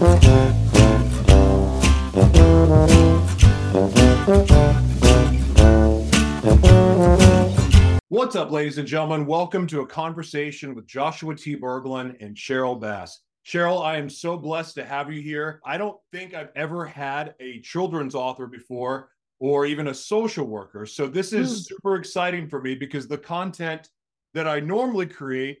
What's 0.00 0.16
up, 8.34 8.50
ladies 8.50 8.78
and 8.78 8.88
gentlemen? 8.88 9.26
Welcome 9.26 9.66
to 9.66 9.82
a 9.82 9.86
conversation 9.86 10.74
with 10.74 10.86
Joshua 10.86 11.36
T. 11.36 11.54
Berglan 11.54 12.16
and 12.24 12.34
Sheryl 12.34 12.80
Bass. 12.80 13.20
Sheryl, 13.46 13.84
I 13.84 13.98
am 13.98 14.08
so 14.08 14.38
blessed 14.38 14.76
to 14.76 14.86
have 14.86 15.12
you 15.12 15.20
here. 15.20 15.60
I 15.66 15.76
don't 15.76 15.98
think 16.12 16.32
I've 16.32 16.52
ever 16.56 16.86
had 16.86 17.34
a 17.38 17.60
children's 17.60 18.14
author 18.14 18.46
before 18.46 19.10
or 19.38 19.66
even 19.66 19.88
a 19.88 19.94
social 19.94 20.46
worker. 20.46 20.86
So 20.86 21.08
this 21.08 21.34
is 21.34 21.50
mm. 21.50 21.66
super 21.66 21.96
exciting 21.96 22.48
for 22.48 22.62
me 22.62 22.74
because 22.74 23.06
the 23.06 23.18
content 23.18 23.90
that 24.32 24.48
I 24.48 24.60
normally 24.60 25.08
create 25.08 25.58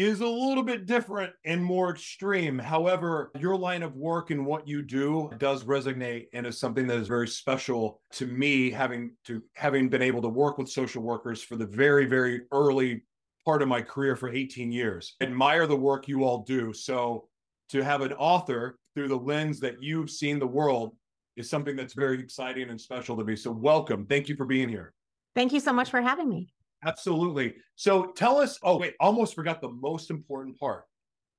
is 0.00 0.20
a 0.20 0.26
little 0.26 0.62
bit 0.62 0.86
different 0.86 1.30
and 1.44 1.62
more 1.62 1.90
extreme. 1.90 2.58
However, 2.58 3.30
your 3.38 3.54
line 3.54 3.82
of 3.82 3.94
work 3.96 4.30
and 4.30 4.46
what 4.46 4.66
you 4.66 4.80
do 4.80 5.30
does 5.36 5.64
resonate 5.64 6.28
and 6.32 6.46
is 6.46 6.58
something 6.58 6.86
that 6.86 6.96
is 6.96 7.06
very 7.06 7.28
special 7.28 8.00
to 8.12 8.26
me 8.26 8.70
having 8.70 9.14
to 9.26 9.42
having 9.54 9.90
been 9.90 10.00
able 10.00 10.22
to 10.22 10.28
work 10.28 10.56
with 10.56 10.70
social 10.70 11.02
workers 11.02 11.42
for 11.42 11.56
the 11.56 11.66
very 11.66 12.06
very 12.06 12.42
early 12.50 13.02
part 13.44 13.60
of 13.60 13.68
my 13.68 13.82
career 13.82 14.16
for 14.16 14.30
18 14.30 14.72
years. 14.72 15.16
admire 15.20 15.66
the 15.66 15.76
work 15.76 16.08
you 16.08 16.24
all 16.24 16.44
do. 16.44 16.72
So 16.72 17.28
to 17.68 17.84
have 17.84 18.00
an 18.00 18.14
author 18.14 18.78
through 18.94 19.08
the 19.08 19.18
lens 19.18 19.60
that 19.60 19.82
you've 19.82 20.10
seen 20.10 20.38
the 20.38 20.46
world 20.46 20.96
is 21.36 21.50
something 21.50 21.76
that's 21.76 21.94
very 21.94 22.18
exciting 22.20 22.70
and 22.70 22.80
special 22.80 23.18
to 23.18 23.24
me. 23.24 23.36
So 23.36 23.50
welcome. 23.50 24.06
Thank 24.06 24.30
you 24.30 24.36
for 24.36 24.46
being 24.46 24.68
here. 24.70 24.94
Thank 25.34 25.52
you 25.52 25.60
so 25.60 25.74
much 25.74 25.90
for 25.90 26.00
having 26.00 26.28
me. 26.28 26.52
Absolutely. 26.84 27.54
So 27.76 28.06
tell 28.12 28.38
us, 28.38 28.58
oh, 28.62 28.78
wait, 28.78 28.94
almost 29.00 29.34
forgot 29.34 29.60
the 29.60 29.70
most 29.70 30.10
important 30.10 30.58
part. 30.58 30.84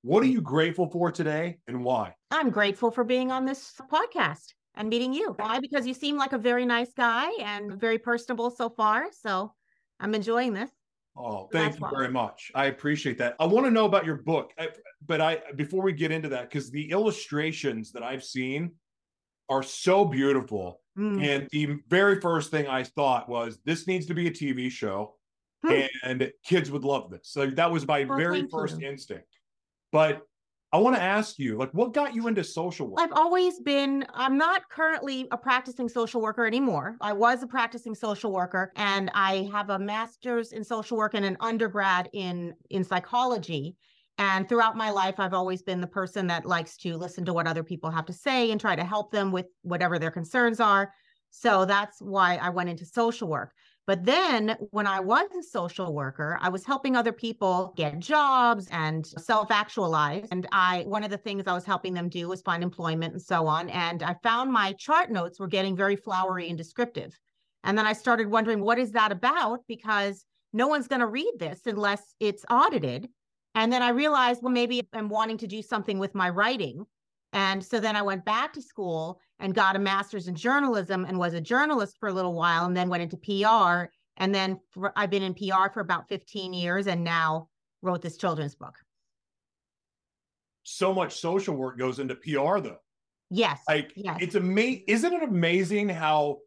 What 0.04 0.24
are 0.24 0.28
you 0.28 0.42
grateful 0.42 0.90
for 0.90 1.12
today 1.12 1.60
and 1.68 1.84
why? 1.84 2.16
I'm 2.32 2.50
grateful 2.50 2.92
for 2.92 3.04
being 3.04 3.32
on 3.32 3.46
this 3.46 3.74
podcast 3.92 4.54
and 4.76 4.90
meeting 4.90 5.14
you. 5.14 5.34
Why? 5.38 5.60
Because 5.60 5.86
you 5.86 5.94
seem 5.94 6.18
like 6.18 6.34
a 6.34 6.38
very 6.38 6.66
nice 6.66 6.94
guy 6.94 7.30
and 7.40 7.80
very 7.80 7.98
personable 7.98 8.50
so 8.50 8.70
far. 8.70 9.08
So 9.12 9.54
I'm 10.00 10.16
enjoying 10.16 10.54
this. 10.54 10.72
Oh, 11.16 11.50
thank 11.52 11.78
you 11.80 11.88
very 11.94 12.10
much. 12.10 12.52
I 12.56 12.66
appreciate 12.66 13.18
that. 13.18 13.36
I 13.40 13.46
want 13.46 13.66
to 13.66 13.72
know 13.72 13.86
about 13.86 14.06
your 14.06 14.16
book, 14.16 14.54
but 15.06 15.20
I 15.20 15.42
before 15.56 15.84
we 15.84 15.92
get 15.92 16.10
into 16.10 16.30
that, 16.30 16.50
because 16.50 16.72
the 16.72 16.90
illustrations 16.90 17.92
that 17.92 18.02
I've 18.02 18.24
seen 18.24 18.72
are 19.50 19.62
so 19.62 20.06
beautiful. 20.06 20.80
Mm. 20.98 21.24
And 21.24 21.48
the 21.52 21.80
very 21.90 22.22
first 22.22 22.50
thing 22.50 22.68
I 22.68 22.84
thought 22.84 23.28
was 23.28 23.60
this 23.66 23.88
needs 23.88 24.06
to 24.06 24.14
be 24.14 24.28
a 24.28 24.32
TV 24.32 24.72
show. 24.72 25.16
Hmm. 25.64 25.82
and 26.04 26.32
kids 26.44 26.72
would 26.72 26.84
love 26.84 27.12
this. 27.12 27.22
So 27.24 27.48
that 27.48 27.72
was 27.72 27.88
my 27.88 28.04
well, 28.04 28.18
very 28.18 28.48
first 28.48 28.82
you. 28.82 28.88
instinct. 28.88 29.28
But 29.92 30.22
I 30.74 30.78
want 30.78 30.96
to 30.96 31.02
ask 31.02 31.38
you, 31.38 31.58
like, 31.58 31.74
what 31.74 31.94
got 31.94 32.16
you 32.16 32.28
into 32.28 32.44
social 32.46 32.88
work? 32.88 33.00
I've 33.02 33.12
always 33.12 33.60
been, 33.60 34.06
I'm 34.14 34.38
not 34.38 34.70
currently 34.70 35.28
a 35.32 35.38
practicing 35.38 35.90
social 35.90 36.22
worker 36.22 36.46
anymore. 36.46 36.96
I 37.02 37.12
was 37.12 37.44
a 37.44 37.48
practicing 37.48 37.94
social 37.94 38.32
worker 38.32 38.72
and 38.78 39.12
I 39.14 39.50
have 39.52 39.70
a 39.70 39.78
master's 39.78 40.54
in 40.54 40.64
social 40.64 40.98
work 40.98 41.14
and 41.14 41.26
an 41.26 41.36
undergrad 41.42 42.10
in 42.14 42.54
in 42.70 42.86
psychology. 42.86 43.76
And 44.18 44.48
throughout 44.48 44.78
my 44.78 44.92
life, 44.92 45.16
I've 45.18 45.34
always 45.34 45.62
been 45.62 45.82
the 45.82 45.88
person 45.88 46.28
that 46.28 46.46
likes 46.46 46.78
to 46.78 46.96
listen 46.96 47.26
to 47.26 47.34
what 47.34 47.48
other 47.48 47.64
people 47.64 47.90
have 47.92 48.06
to 48.06 48.14
say 48.14 48.52
and 48.52 48.62
try 48.62 48.76
to 48.76 48.84
help 48.84 49.12
them 49.12 49.32
with 49.32 49.48
whatever 49.64 50.00
their 50.00 50.12
concerns 50.12 50.60
are. 50.60 50.94
So 51.32 51.66
that's 51.66 52.02
why 52.02 52.36
I 52.38 52.50
went 52.50 52.70
into 52.70 52.86
social 52.86 53.28
work. 53.28 53.54
But 53.88 54.06
then 54.06 54.56
when 54.70 54.86
I 54.86 55.00
was 55.00 55.28
a 55.38 55.44
social 55.44 55.94
worker, 55.94 56.38
I 56.40 56.50
was 56.50 56.66
helping 56.66 56.96
other 56.96 57.12
people 57.12 57.74
get 57.76 58.00
jobs 58.00 58.68
and 58.72 59.06
self-actualize. 59.06 60.28
And 60.32 60.48
I 60.52 60.84
one 60.86 61.04
of 61.04 61.10
the 61.10 61.18
things 61.18 61.44
I 61.48 61.54
was 61.54 61.66
helping 61.66 61.94
them 61.94 62.08
do 62.08 62.30
was 62.30 62.42
find 62.42 62.62
employment 62.64 63.14
and 63.14 63.22
so 63.22 63.48
on. 63.48 63.70
And 63.70 64.04
I 64.04 64.16
found 64.22 64.52
my 64.52 64.74
chart 64.74 65.12
notes 65.12 65.40
were 65.40 65.48
getting 65.48 65.76
very 65.76 65.96
flowery 65.96 66.48
and 66.48 66.58
descriptive. 66.58 67.18
And 67.64 67.78
then 67.78 67.86
I 67.86 67.94
started 67.94 68.28
wondering 68.28 68.62
what 68.62 68.80
is 68.80 68.92
that 68.92 69.12
about 69.12 69.62
because 69.68 70.26
no 70.54 70.68
one's 70.68 70.88
going 70.88 71.00
to 71.00 71.08
read 71.08 71.34
this 71.40 71.62
unless 71.66 72.14
it's 72.20 72.46
audited. 72.50 73.10
And 73.56 73.72
then 73.74 73.82
I 73.82 73.90
realized, 73.90 74.42
well, 74.42 74.54
maybe 74.54 74.88
I'm 74.94 75.10
wanting 75.10 75.38
to 75.40 75.48
do 75.48 75.62
something 75.62 76.00
with 76.00 76.16
my 76.16 76.30
writing. 76.30 76.86
And 77.34 77.64
so 77.64 77.80
then 77.80 77.96
I 77.96 78.02
went 78.02 78.26
back 78.26 78.54
to 78.54 78.62
school 78.62 79.20
and 79.40 79.56
got 79.56 79.76
a 79.76 79.80
master's 79.80 80.28
in 80.28 80.36
journalism 80.36 81.06
and 81.06 81.18
was 81.18 81.34
a 81.34 81.42
journalist 81.42 81.98
for 82.00 82.10
a 82.10 82.14
little 82.14 82.34
while 82.34 82.66
and 82.66 82.76
then 82.76 82.90
went 82.90 83.04
into 83.04 83.18
PR. 83.18 83.90
And 84.18 84.36
then 84.36 84.60
for, 84.72 84.92
I've 84.96 85.10
been 85.10 85.24
in 85.24 85.34
PR 85.34 85.70
for 85.74 85.80
about 85.80 86.10
15 86.10 86.54
years 86.54 86.88
and 86.88 87.04
now 87.04 87.48
wrote 87.82 88.02
this 88.02 88.18
children's 88.18 88.56
book. 88.56 88.76
So 90.64 90.94
much 90.94 91.20
social 91.20 91.56
work 91.56 91.80
goes 91.80 92.00
into 92.00 92.16
PR 92.16 92.60
though. 92.60 92.78
Yes. 93.30 93.62
Like 93.68 93.94
yes. 93.96 94.18
it's 94.22 94.36
amazing. 94.36 94.84
Isn't 94.88 95.14
it 95.14 95.24
amazing 95.24 95.90
how 95.90 96.40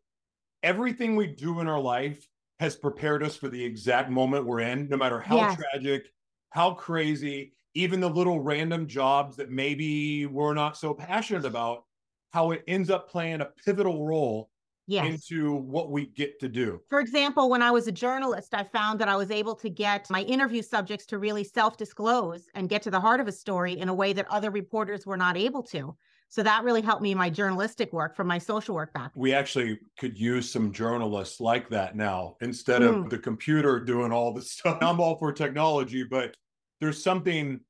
everything 0.63 1.17
we 1.17 1.27
do 1.27 1.61
in 1.61 1.67
our 1.67 1.81
life 1.81 2.29
has 2.61 2.77
prepared 2.77 3.23
us 3.23 3.37
for 3.37 3.49
the 3.49 3.63
exact 3.63 4.11
moment 4.11 4.47
we're 4.47 4.61
in, 4.61 4.89
no 4.89 4.97
matter 4.97 5.19
how 5.19 5.37
yes. 5.37 5.57
tragic, 5.57 6.07
how 6.51 6.73
crazy, 6.75 7.55
even 7.75 8.01
the 8.01 8.09
little 8.09 8.41
random 8.41 8.87
jobs 8.87 9.37
that 9.37 9.51
maybe 9.51 10.27
we're 10.27 10.55
not 10.55 10.77
so 10.77 10.95
passionate 10.95 11.45
about, 11.45 11.85
how 12.33 12.53
it 12.53 12.63
ends 12.67 12.91
up 12.91 13.11
playing 13.11 13.41
a 13.41 13.49
pivotal 13.65 14.07
role 14.07 14.51
yes. 14.87 15.07
into 15.07 15.55
what 15.55 15.91
we 15.91 16.07
get 16.07 16.39
to 16.41 16.49
do. 16.49 16.81
For 16.89 17.01
example, 17.01 17.49
when 17.49 17.63
I 17.63 17.71
was 17.71 17.87
a 17.87 17.93
journalist, 17.93 18.55
I 18.55 18.65
found 18.65 19.01
that 19.01 19.09
I 19.09 19.17
was 19.17 19.31
able 19.31 19.55
to 19.57 19.69
get 19.69 20.09
my 20.11 20.23
interview 20.23 20.63
subjects 20.63 21.07
to 21.07 21.19
really 21.19 21.45
self 21.45 21.77
disclose 21.77 22.49
and 22.55 22.69
get 22.69 22.83
to 22.83 22.91
the 22.91 23.01
heart 23.01 23.21
of 23.21 23.29
a 23.29 23.33
story 23.33 23.79
in 23.79 23.89
a 23.89 23.95
way 23.95 24.13
that 24.13 24.31
other 24.31 24.51
reporters 24.51 25.07
were 25.07 25.17
not 25.17 25.37
able 25.37 25.63
to. 25.65 25.97
So 26.29 26.43
that 26.43 26.65
really 26.65 26.83
helped 26.83 27.03
me 27.03 27.13
in 27.13 27.19
my 27.19 27.31
journalistic 27.31 27.93
work 27.93 28.17
from 28.17 28.27
my 28.27 28.39
social 28.39 28.75
work 28.75 28.93
back. 28.93 29.13
We 29.15 29.33
actually 29.33 29.79
could 29.99 30.19
use 30.19 30.51
some 30.51 30.73
journalists 30.73 31.41
like 31.41 31.69
that 31.69 31.95
now 31.95 32.37
instead 32.41 32.83
of 32.83 32.95
hmm. 32.95 33.09
the 33.09 33.19
computer 33.19 33.79
doing 33.79 34.11
all 34.11 34.33
the 34.33 34.43
stuff. 34.43 34.79
I'm 34.83 35.01
all 35.01 35.17
for 35.17 35.33
technology, 35.33 36.03
but 36.03 36.37
there's 36.85 37.03
something 37.03 37.61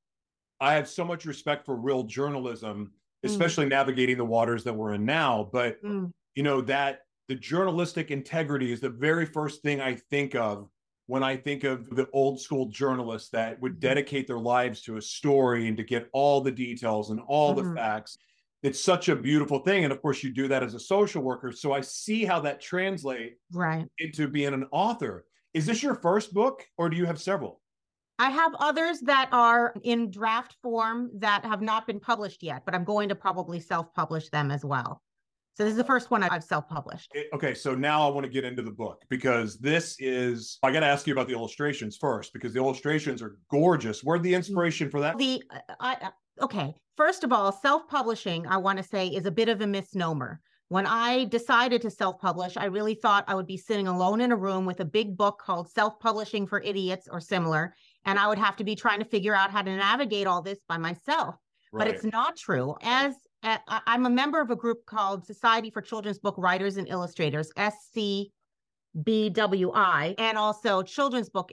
I 0.60 0.74
have 0.74 0.88
so 0.88 1.04
much 1.04 1.24
respect 1.24 1.64
for 1.64 1.76
real 1.76 2.02
journalism, 2.02 2.90
mm. 3.24 3.30
especially 3.30 3.66
mm. 3.66 3.70
navigating 3.70 4.16
the 4.16 4.24
waters 4.24 4.64
that 4.64 4.74
we're 4.74 4.94
in 4.94 5.04
now. 5.04 5.48
But 5.52 5.80
mm. 5.84 6.10
you 6.34 6.42
know 6.42 6.60
that 6.62 7.02
the 7.28 7.36
journalistic 7.36 8.10
integrity 8.10 8.72
is 8.72 8.80
the 8.80 8.90
very 8.90 9.24
first 9.24 9.62
thing 9.62 9.80
I 9.80 9.94
think 10.10 10.34
of 10.34 10.68
when 11.06 11.22
I 11.22 11.36
think 11.36 11.62
of 11.62 11.88
the 11.90 12.08
old 12.12 12.40
school 12.40 12.66
journalists 12.66 13.28
that 13.30 13.60
would 13.60 13.74
mm-hmm. 13.74 13.80
dedicate 13.80 14.26
their 14.26 14.38
lives 14.38 14.82
to 14.82 14.96
a 14.96 15.02
story 15.02 15.68
and 15.68 15.76
to 15.76 15.84
get 15.84 16.08
all 16.12 16.40
the 16.40 16.50
details 16.50 17.10
and 17.10 17.20
all 17.28 17.54
mm-hmm. 17.54 17.68
the 17.68 17.74
facts. 17.76 18.18
It's 18.64 18.80
such 18.80 19.10
a 19.10 19.16
beautiful 19.16 19.60
thing. 19.60 19.84
And 19.84 19.92
of 19.92 20.02
course, 20.02 20.24
you 20.24 20.30
do 20.32 20.48
that 20.48 20.62
as 20.64 20.74
a 20.74 20.80
social 20.80 21.22
worker. 21.22 21.52
So 21.52 21.72
I 21.72 21.82
see 21.82 22.24
how 22.24 22.40
that 22.40 22.60
translates 22.60 23.36
right. 23.52 23.86
into 23.98 24.26
being 24.26 24.54
an 24.54 24.64
author. 24.72 25.24
Is 25.52 25.66
this 25.66 25.84
your 25.84 25.94
first 25.94 26.34
book 26.34 26.66
or 26.78 26.88
do 26.88 26.96
you 26.96 27.06
have 27.06 27.20
several? 27.20 27.60
I 28.18 28.30
have 28.30 28.54
others 28.60 29.00
that 29.00 29.28
are 29.32 29.74
in 29.82 30.10
draft 30.10 30.56
form 30.62 31.10
that 31.18 31.44
have 31.44 31.62
not 31.62 31.86
been 31.86 32.00
published 32.00 32.42
yet, 32.42 32.62
but 32.64 32.74
I'm 32.74 32.84
going 32.84 33.08
to 33.08 33.14
probably 33.14 33.60
self 33.60 33.92
publish 33.94 34.28
them 34.30 34.50
as 34.50 34.64
well. 34.64 35.02
So 35.56 35.62
this 35.62 35.70
is 35.70 35.76
the 35.76 35.84
first 35.84 36.10
one 36.10 36.24
I've 36.24 36.42
self-published. 36.42 37.12
Eh, 37.14 37.22
okay, 37.32 37.54
so 37.54 37.76
now 37.76 38.04
I 38.04 38.10
want 38.10 38.24
to 38.24 38.30
get 38.30 38.44
into 38.44 38.62
the 38.62 38.72
book 38.72 39.04
because 39.08 39.56
this 39.58 39.96
is 40.00 40.58
I 40.64 40.72
got 40.72 40.80
to 40.80 40.86
ask 40.86 41.06
you 41.06 41.12
about 41.12 41.28
the 41.28 41.34
illustrations 41.34 41.96
first 41.96 42.32
because 42.32 42.52
the 42.52 42.58
illustrations 42.58 43.22
are 43.22 43.38
gorgeous. 43.50 44.02
Where'd 44.02 44.24
the 44.24 44.30
mm-hmm. 44.30 44.36
inspiration 44.36 44.90
for 44.90 45.00
that? 45.00 45.16
The 45.16 45.42
I 45.78 46.10
okay, 46.42 46.74
first 46.96 47.22
of 47.22 47.32
all, 47.32 47.52
self-publishing 47.52 48.48
I 48.48 48.56
want 48.56 48.78
to 48.78 48.84
say 48.84 49.06
is 49.08 49.26
a 49.26 49.30
bit 49.30 49.48
of 49.48 49.60
a 49.60 49.66
misnomer. 49.66 50.40
When 50.68 50.86
I 50.86 51.26
decided 51.26 51.82
to 51.82 51.90
self 51.90 52.18
publish, 52.18 52.56
I 52.56 52.64
really 52.64 52.94
thought 52.94 53.24
I 53.28 53.36
would 53.36 53.46
be 53.46 53.56
sitting 53.56 53.86
alone 53.86 54.20
in 54.20 54.32
a 54.32 54.36
room 54.36 54.66
with 54.66 54.80
a 54.80 54.84
big 54.84 55.16
book 55.16 55.40
called 55.40 55.70
Self 55.70 56.00
Publishing 56.00 56.48
for 56.48 56.60
Idiots 56.62 57.06
or 57.08 57.20
similar. 57.20 57.76
And 58.04 58.18
I 58.18 58.26
would 58.28 58.38
have 58.38 58.56
to 58.56 58.64
be 58.64 58.74
trying 58.74 58.98
to 58.98 59.04
figure 59.04 59.34
out 59.34 59.50
how 59.50 59.62
to 59.62 59.76
navigate 59.76 60.26
all 60.26 60.42
this 60.42 60.58
by 60.68 60.76
myself. 60.78 61.36
Right. 61.72 61.86
But 61.86 61.94
it's 61.94 62.04
not 62.04 62.36
true. 62.36 62.76
As 62.82 63.14
uh, 63.42 63.58
I'm 63.68 64.06
a 64.06 64.10
member 64.10 64.40
of 64.40 64.50
a 64.50 64.56
group 64.56 64.86
called 64.86 65.26
Society 65.26 65.70
for 65.70 65.82
Children's 65.82 66.18
Book 66.18 66.36
Writers 66.38 66.76
and 66.76 66.88
Illustrators, 66.88 67.50
SCBWI, 68.96 70.14
and 70.18 70.38
also 70.38 70.82
Children's 70.82 71.28
Book 71.28 71.50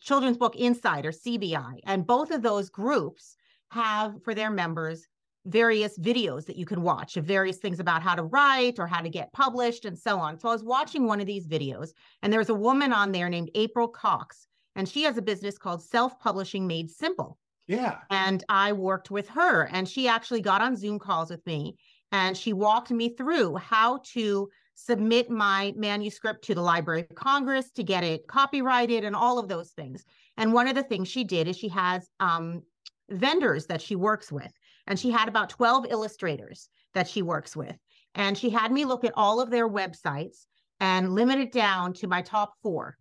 Children's 0.00 0.38
Book 0.38 0.56
Insider, 0.56 1.12
CBI. 1.12 1.80
And 1.86 2.06
both 2.06 2.30
of 2.30 2.42
those 2.42 2.70
groups 2.70 3.36
have 3.72 4.22
for 4.22 4.34
their 4.34 4.50
members 4.50 5.06
various 5.46 5.98
videos 5.98 6.46
that 6.46 6.56
you 6.56 6.64
can 6.64 6.80
watch 6.82 7.16
of 7.16 7.24
various 7.24 7.58
things 7.58 7.80
about 7.80 8.02
how 8.02 8.14
to 8.14 8.22
write 8.22 8.78
or 8.78 8.86
how 8.86 9.02
to 9.02 9.10
get 9.10 9.32
published 9.32 9.84
and 9.84 9.98
so 9.98 10.18
on. 10.18 10.38
So 10.38 10.48
I 10.48 10.52
was 10.52 10.64
watching 10.64 11.06
one 11.06 11.20
of 11.20 11.26
these 11.26 11.46
videos 11.46 11.90
and 12.22 12.32
there 12.32 12.40
was 12.40 12.48
a 12.48 12.54
woman 12.54 12.92
on 12.92 13.12
there 13.12 13.28
named 13.28 13.50
April 13.54 13.88
Cox 13.88 14.46
and 14.76 14.88
she 14.88 15.02
has 15.02 15.16
a 15.16 15.22
business 15.22 15.58
called 15.58 15.82
Self 15.82 16.18
Publishing 16.18 16.66
Made 16.66 16.90
Simple. 16.90 17.38
Yeah. 17.66 17.98
And 18.10 18.44
I 18.48 18.72
worked 18.72 19.10
with 19.10 19.28
her 19.30 19.68
and 19.72 19.88
she 19.88 20.06
actually 20.06 20.42
got 20.42 20.60
on 20.60 20.76
Zoom 20.76 20.98
calls 20.98 21.30
with 21.30 21.44
me 21.46 21.76
and 22.12 22.36
she 22.36 22.52
walked 22.52 22.90
me 22.90 23.08
through 23.16 23.56
how 23.56 24.00
to 24.12 24.48
submit 24.74 25.30
my 25.30 25.72
manuscript 25.76 26.44
to 26.44 26.54
the 26.54 26.60
Library 26.60 27.06
of 27.08 27.16
Congress 27.16 27.70
to 27.72 27.82
get 27.82 28.04
it 28.04 28.26
copyrighted 28.26 29.04
and 29.04 29.16
all 29.16 29.38
of 29.38 29.48
those 29.48 29.70
things. 29.70 30.04
And 30.36 30.52
one 30.52 30.68
of 30.68 30.74
the 30.74 30.82
things 30.82 31.08
she 31.08 31.24
did 31.24 31.48
is 31.48 31.56
she 31.56 31.68
has 31.68 32.08
um, 32.20 32.62
vendors 33.08 33.66
that 33.66 33.80
she 33.80 33.96
works 33.96 34.30
with 34.30 34.52
and 34.86 34.98
she 34.98 35.10
had 35.10 35.28
about 35.28 35.48
12 35.48 35.86
illustrators 35.88 36.68
that 36.92 37.08
she 37.08 37.22
works 37.22 37.56
with. 37.56 37.76
And 38.14 38.36
she 38.36 38.50
had 38.50 38.70
me 38.70 38.84
look 38.84 39.04
at 39.04 39.14
all 39.16 39.40
of 39.40 39.50
their 39.50 39.68
websites 39.68 40.46
and 40.80 41.14
limit 41.14 41.38
it 41.38 41.52
down 41.52 41.92
to 41.94 42.06
my 42.06 42.22
top 42.22 42.54
four 42.62 42.96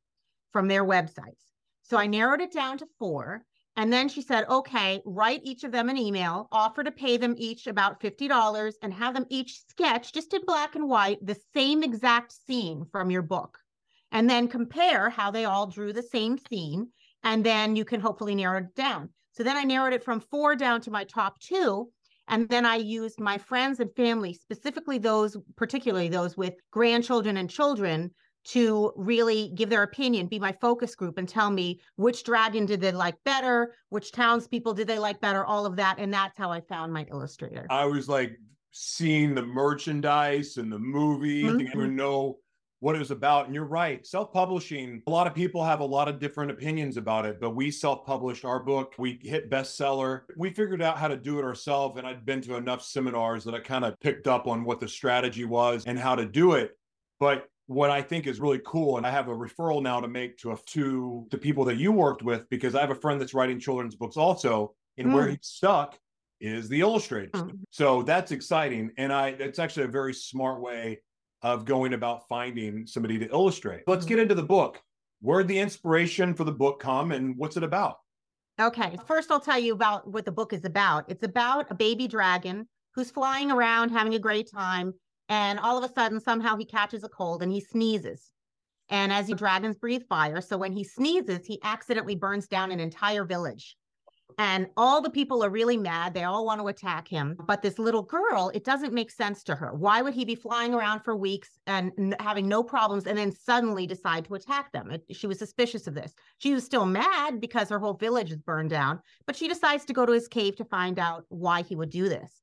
from 0.51 0.67
their 0.67 0.85
websites. 0.85 1.52
So 1.83 1.97
I 1.97 2.07
narrowed 2.07 2.41
it 2.41 2.51
down 2.51 2.77
to 2.80 2.88
four. 2.97 3.45
And 3.75 3.91
then 3.91 4.07
she 4.07 4.21
said, 4.21 4.45
okay, 4.50 5.01
write 5.03 5.41
each 5.44 5.63
of 5.63 5.71
them 5.71 5.89
an 5.89 5.97
email, 5.97 6.47
offer 6.51 6.83
to 6.83 6.91
pay 6.91 7.18
them 7.18 7.35
each 7.38 7.65
about 7.65 8.00
$50 8.00 8.74
and 8.81 8.94
have 8.94 9.15
them 9.15 9.25
each 9.30 9.62
sketch 9.68 10.13
just 10.13 10.33
in 10.33 10.41
black 10.45 10.75
and 10.75 10.88
white 10.88 11.18
the 11.25 11.38
same 11.53 11.81
exact 11.81 12.31
scene 12.31 12.85
from 12.91 13.09
your 13.09 13.24
book. 13.24 13.57
And 14.12 14.30
then 14.30 14.47
compare 14.47 15.09
how 15.09 15.31
they 15.31 15.45
all 15.45 15.65
drew 15.68 15.91
the 15.91 16.03
same 16.03 16.38
scene. 16.38 16.89
And 17.24 17.44
then 17.44 17.75
you 17.75 17.83
can 17.83 18.00
hopefully 18.00 18.35
narrow 18.35 18.59
it 18.59 18.75
down. 18.75 19.09
So 19.31 19.44
then 19.44 19.57
I 19.57 19.63
narrowed 19.63 19.94
it 19.94 20.03
from 20.03 20.19
four 20.19 20.56
down 20.56 20.81
to 20.81 20.91
my 20.91 21.03
top 21.06 21.39
two. 21.39 21.89
And 22.27 22.47
then 22.47 22.65
I 22.65 22.75
used 22.75 23.19
my 23.19 23.38
friends 23.39 23.80
and 23.80 23.94
family, 23.95 24.33
specifically 24.33 25.00
those, 25.00 25.35
particularly 25.56 26.09
those 26.09 26.38
with 26.38 26.53
grandchildren 26.71 27.38
and 27.38 27.50
children, 27.50 28.12
to 28.45 28.92
really 28.95 29.51
give 29.56 29.69
their 29.69 29.84
opinion, 29.84 30.28
be 30.28 30.40
my 30.40 30.51
focus 30.51 30.95
group, 30.95 31.18
and 31.18 31.28
tell 31.28 31.50
me 31.50 31.80
which 31.95 32.24
dragon 32.24 32.66
did 32.66 32.81
they 32.81 32.92
like 32.92 33.16
better, 33.24 33.74
which 33.90 34.12
townspeople 34.12 34.74
did 34.74 34.88
they 34.88 35.00
like 35.00 35.22
better, 35.22 35.45
all 35.45 35.66
of 35.66 35.75
that. 35.78 35.98
And 36.00 36.13
that's 36.13 36.38
how 36.38 36.51
I 36.51 36.62
found 36.62 36.92
my 36.92 37.06
illustrator. 37.10 37.66
I 37.69 37.86
was 37.86 38.10
like 38.10 38.38
seeing 38.72 39.36
the 39.36 39.45
merchandise 39.45 40.57
and 40.57 40.72
the 40.72 40.80
movie, 40.80 41.44
mm-hmm. 41.44 41.57
didn't 41.57 41.74
even 41.74 41.95
know 41.95 42.40
what 42.84 42.95
it 42.95 43.00
was 43.00 43.12
about. 43.12 43.45
And 43.45 43.56
you're 43.56 43.63
right, 43.63 44.06
self 44.06 44.34
publishing, 44.34 45.01
a 45.07 45.10
lot 45.10 45.25
of 45.25 45.34
people 45.34 45.63
have 45.63 45.80
a 45.80 45.86
lot 45.86 46.10
of 46.10 46.19
different 46.19 46.51
opinions 46.51 46.98
about 46.98 47.25
it, 47.25 47.40
but 47.40 47.51
we 47.51 47.72
self 47.72 48.06
published 48.06 48.44
our 48.44 48.60
book. 48.60 48.94
We 48.98 49.19
hit 49.24 49.50
bestseller. 49.50 50.24
We 50.36 50.50
figured 50.50 50.81
out 50.81 50.98
how 50.98 51.07
to 51.07 51.16
do 51.16 51.40
it 51.40 51.45
ourselves. 51.45 51.98
And 51.98 52.06
I'd 52.06 52.25
been 52.25 52.42
to 52.42 52.56
enough 52.56 52.84
seminars 52.84 53.45
that 53.45 53.56
I 53.56 53.62
kind 53.62 53.86
of 53.86 53.98
picked 54.01 54.28
up 54.28 54.48
on 54.48 54.66
what 54.66 54.81
the 54.81 54.90
strategy 54.90 55.45
was 55.45 55.86
and 55.86 55.98
how 55.98 56.16
to 56.16 56.25
do 56.25 56.54
it. 56.54 56.78
But 57.22 57.48
what 57.68 57.89
I 57.89 58.01
think 58.01 58.27
is 58.27 58.39
really 58.39 58.62
cool, 58.65 58.98
and 58.98 59.07
I 59.07 59.12
have 59.12 59.27
a 59.27 59.33
referral 59.33 59.81
now 59.81 60.00
to 60.01 60.07
make 60.07 60.38
to 60.39 60.51
a, 60.51 60.57
to 60.68 61.25
the 61.31 61.38
people 61.38 61.63
that 61.65 61.77
you 61.77 61.92
worked 61.92 62.21
with 62.21 62.50
because 62.50 62.75
I 62.75 62.81
have 62.81 62.92
a 62.92 62.95
friend 62.95 63.19
that's 63.19 63.33
writing 63.33 63.60
children's 63.60 63.95
books 63.95 64.18
also, 64.18 64.75
and 64.98 65.07
mm. 65.07 65.13
where 65.13 65.27
he's 65.30 65.39
stuck 65.42 65.98
is 66.42 66.68
the 66.68 66.81
illustrators. 66.81 67.31
Mm. 67.33 67.60
So 67.69 68.04
that's 68.04 68.31
exciting, 68.31 68.92
and 68.98 69.13
I 69.13 69.30
it's 69.30 69.60
actually 69.60 69.86
a 69.86 69.89
very 69.89 70.13
smart 70.13 70.62
way 70.62 71.01
of 71.42 71.65
going 71.65 71.94
about 71.94 72.27
finding 72.27 72.86
somebody 72.86 73.18
to 73.19 73.27
illustrate. 73.30 73.83
Let's 73.88 74.06
get 74.06 74.18
mm. 74.18 74.24
into 74.24 74.36
the 74.36 74.44
book. 74.44 74.81
Where'd 75.21 75.48
the 75.48 75.59
inspiration 75.59 76.33
for 76.33 76.44
the 76.44 76.51
book 76.51 76.81
come, 76.81 77.13
and 77.13 77.38
what's 77.38 77.56
it 77.56 77.63
about? 77.63 77.98
Okay, 78.59 78.98
first 79.07 79.31
I'll 79.31 79.39
tell 79.39 79.57
you 79.57 79.74
about 79.74 80.07
what 80.07 80.25
the 80.25 80.31
book 80.31 80.51
is 80.51 80.66
about. 80.66 81.06
It's 81.09 81.24
about 81.24 81.71
a 81.71 81.75
baby 81.75 82.07
dragon 82.07 82.68
who's 82.94 83.09
flying 83.09 83.51
around 83.51 83.89
having 83.89 84.13
a 84.13 84.19
great 84.19 84.51
time 84.51 84.94
and 85.29 85.59
all 85.59 85.77
of 85.77 85.89
a 85.89 85.93
sudden 85.93 86.19
somehow 86.19 86.55
he 86.57 86.65
catches 86.65 87.03
a 87.03 87.09
cold 87.09 87.41
and 87.41 87.51
he 87.51 87.59
sneezes. 87.59 88.31
And 88.89 89.11
as 89.13 89.27
the 89.27 89.35
dragons 89.35 89.77
breathe 89.77 90.03
fire 90.09 90.41
so 90.41 90.57
when 90.57 90.73
he 90.73 90.83
sneezes 90.83 91.45
he 91.45 91.59
accidentally 91.63 92.15
burns 92.15 92.47
down 92.47 92.71
an 92.71 92.79
entire 92.79 93.25
village. 93.25 93.77
And 94.39 94.67
all 94.77 94.99
the 94.99 95.11
people 95.11 95.43
are 95.43 95.49
really 95.49 95.77
mad. 95.77 96.13
They 96.13 96.23
all 96.23 96.45
want 96.45 96.59
to 96.59 96.67
attack 96.67 97.07
him. 97.07 97.37
But 97.45 97.61
this 97.61 97.77
little 97.77 98.01
girl 98.01 98.51
it 98.53 98.63
doesn't 98.63 98.93
make 98.93 99.11
sense 99.11 99.43
to 99.43 99.55
her. 99.55 99.73
Why 99.73 100.01
would 100.01 100.13
he 100.15 100.25
be 100.25 100.35
flying 100.35 100.73
around 100.73 101.01
for 101.01 101.15
weeks 101.15 101.59
and 101.67 101.91
n- 101.99 102.15
having 102.19 102.47
no 102.47 102.63
problems 102.63 103.05
and 103.05 103.17
then 103.17 103.31
suddenly 103.31 103.85
decide 103.85 104.25
to 104.25 104.35
attack 104.35 104.71
them? 104.71 104.91
It, 104.91 105.03
she 105.11 105.27
was 105.27 105.37
suspicious 105.39 105.87
of 105.87 105.93
this. 105.93 106.13
She 106.39 106.53
was 106.53 106.63
still 106.63 106.85
mad 106.85 107.39
because 107.39 107.69
her 107.69 107.79
whole 107.79 107.93
village 107.93 108.31
is 108.31 108.41
burned 108.41 108.71
down 108.71 108.99
but 109.25 109.35
she 109.35 109.47
decides 109.47 109.85
to 109.85 109.93
go 109.93 110.05
to 110.05 110.13
his 110.13 110.27
cave 110.27 110.55
to 110.57 110.65
find 110.65 110.99
out 110.99 111.25
why 111.29 111.61
he 111.61 111.75
would 111.75 111.89
do 111.89 112.09
this 112.09 112.43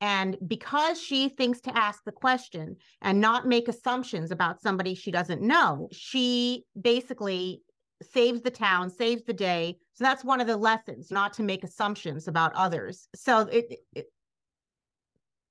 and 0.00 0.36
because 0.46 1.00
she 1.00 1.28
thinks 1.28 1.60
to 1.62 1.76
ask 1.76 2.02
the 2.04 2.12
question 2.12 2.76
and 3.02 3.20
not 3.20 3.46
make 3.46 3.68
assumptions 3.68 4.30
about 4.30 4.60
somebody 4.60 4.94
she 4.94 5.10
doesn't 5.10 5.42
know, 5.42 5.88
she 5.92 6.64
basically 6.80 7.62
saves 8.02 8.40
the 8.40 8.50
town, 8.50 8.88
saves 8.88 9.22
the 9.24 9.34
day. 9.34 9.76
So 9.92 10.04
that's 10.04 10.24
one 10.24 10.40
of 10.40 10.46
the 10.46 10.56
lessons, 10.56 11.10
not 11.10 11.34
to 11.34 11.42
make 11.42 11.64
assumptions 11.64 12.28
about 12.28 12.54
others. 12.54 13.08
So 13.14 13.40
it, 13.40 13.76
it 13.94 14.06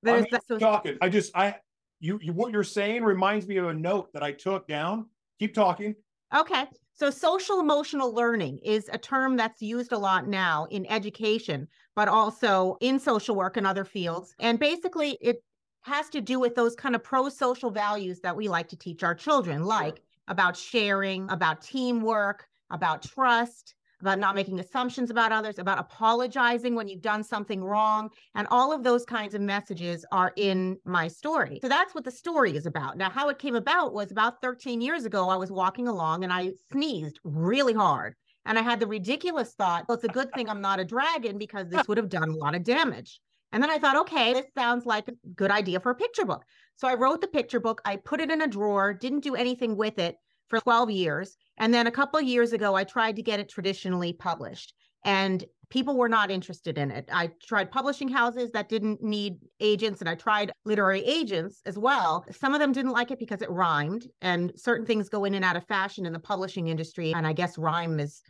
there's 0.02 0.26
I 0.32 0.40
mean, 0.48 0.58
talking. 0.58 0.98
I 1.00 1.08
just 1.08 1.36
I 1.36 1.56
you 2.00 2.18
you 2.20 2.32
what 2.32 2.52
you're 2.52 2.64
saying 2.64 3.04
reminds 3.04 3.46
me 3.46 3.58
of 3.58 3.66
a 3.66 3.74
note 3.74 4.12
that 4.14 4.22
I 4.22 4.32
took 4.32 4.66
down. 4.66 5.06
Keep 5.38 5.54
talking. 5.54 5.94
Okay. 6.34 6.64
So, 7.00 7.08
social 7.08 7.60
emotional 7.60 8.12
learning 8.12 8.58
is 8.58 8.90
a 8.92 8.98
term 8.98 9.38
that's 9.38 9.62
used 9.62 9.90
a 9.90 9.96
lot 9.96 10.28
now 10.28 10.66
in 10.70 10.84
education, 10.84 11.66
but 11.96 12.08
also 12.08 12.76
in 12.82 12.98
social 12.98 13.34
work 13.34 13.56
and 13.56 13.66
other 13.66 13.86
fields. 13.86 14.34
And 14.38 14.58
basically, 14.58 15.16
it 15.22 15.42
has 15.80 16.10
to 16.10 16.20
do 16.20 16.38
with 16.38 16.54
those 16.54 16.74
kind 16.74 16.94
of 16.94 17.02
pro 17.02 17.30
social 17.30 17.70
values 17.70 18.20
that 18.20 18.36
we 18.36 18.48
like 18.48 18.68
to 18.68 18.76
teach 18.76 19.02
our 19.02 19.14
children, 19.14 19.64
like 19.64 20.02
about 20.28 20.58
sharing, 20.58 21.30
about 21.30 21.62
teamwork, 21.62 22.46
about 22.70 23.02
trust, 23.02 23.74
about 24.00 24.18
not 24.18 24.34
making 24.34 24.60
assumptions 24.60 25.10
about 25.10 25.32
others, 25.32 25.58
about 25.58 25.78
apologizing 25.78 26.74
when 26.74 26.88
you've 26.88 27.02
done 27.02 27.22
something 27.22 27.62
wrong. 27.62 28.10
And 28.34 28.46
all 28.50 28.72
of 28.72 28.82
those 28.82 29.04
kinds 29.04 29.34
of 29.34 29.40
messages 29.40 30.04
are 30.12 30.32
in 30.36 30.78
my 30.84 31.08
story. 31.08 31.58
So 31.62 31.68
that's 31.68 31.94
what 31.94 32.04
the 32.04 32.10
story 32.10 32.56
is 32.56 32.66
about. 32.66 32.96
Now, 32.96 33.10
how 33.10 33.28
it 33.28 33.38
came 33.38 33.54
about 33.54 33.92
was 33.92 34.10
about 34.10 34.40
13 34.40 34.80
years 34.80 35.04
ago, 35.04 35.28
I 35.28 35.36
was 35.36 35.50
walking 35.50 35.88
along 35.88 36.24
and 36.24 36.32
I 36.32 36.52
sneezed 36.70 37.20
really 37.24 37.74
hard. 37.74 38.14
And 38.46 38.58
I 38.58 38.62
had 38.62 38.80
the 38.80 38.86
ridiculous 38.86 39.52
thought, 39.52 39.84
well, 39.88 39.96
it's 39.96 40.04
a 40.04 40.08
good 40.08 40.32
thing 40.32 40.48
I'm 40.48 40.62
not 40.62 40.80
a 40.80 40.84
dragon 40.84 41.36
because 41.36 41.68
this 41.68 41.86
would 41.86 41.98
have 41.98 42.08
done 42.08 42.30
a 42.30 42.36
lot 42.36 42.54
of 42.54 42.64
damage. 42.64 43.20
And 43.52 43.62
then 43.62 43.70
I 43.70 43.78
thought, 43.78 43.96
okay, 43.96 44.32
this 44.32 44.46
sounds 44.54 44.86
like 44.86 45.08
a 45.08 45.12
good 45.34 45.50
idea 45.50 45.80
for 45.80 45.90
a 45.90 45.94
picture 45.94 46.24
book. 46.24 46.44
So 46.76 46.88
I 46.88 46.94
wrote 46.94 47.20
the 47.20 47.26
picture 47.26 47.60
book, 47.60 47.82
I 47.84 47.96
put 47.96 48.20
it 48.20 48.30
in 48.30 48.40
a 48.40 48.46
drawer, 48.46 48.94
didn't 48.94 49.20
do 49.20 49.34
anything 49.34 49.76
with 49.76 49.98
it 49.98 50.16
for 50.50 50.60
12 50.60 50.90
years. 50.90 51.36
And 51.56 51.72
then 51.72 51.86
a 51.86 51.90
couple 51.90 52.20
of 52.20 52.26
years 52.26 52.52
ago, 52.52 52.74
I 52.74 52.84
tried 52.84 53.16
to 53.16 53.22
get 53.22 53.40
it 53.40 53.48
traditionally 53.48 54.12
published, 54.12 54.74
and 55.04 55.42
people 55.70 55.96
were 55.96 56.08
not 56.08 56.30
interested 56.30 56.76
in 56.76 56.90
it. 56.90 57.08
I 57.12 57.30
tried 57.42 57.70
publishing 57.70 58.08
houses 58.08 58.50
that 58.50 58.68
didn't 58.68 59.02
need 59.02 59.36
agents, 59.60 60.00
and 60.00 60.08
I 60.08 60.16
tried 60.16 60.52
literary 60.64 61.02
agents 61.04 61.62
as 61.64 61.78
well. 61.78 62.26
Some 62.32 62.54
of 62.54 62.60
them 62.60 62.72
didn't 62.72 62.90
like 62.90 63.10
it 63.10 63.18
because 63.18 63.40
it 63.40 63.50
rhymed, 63.50 64.06
and 64.20 64.52
certain 64.56 64.84
things 64.84 65.08
go 65.08 65.24
in 65.24 65.34
and 65.34 65.44
out 65.44 65.56
of 65.56 65.66
fashion 65.66 66.04
in 66.04 66.12
the 66.12 66.18
publishing 66.18 66.68
industry. 66.68 67.14
And 67.14 67.26
I 67.26 67.32
guess 67.32 67.56
rhyme 67.56 68.00
is 68.00 68.20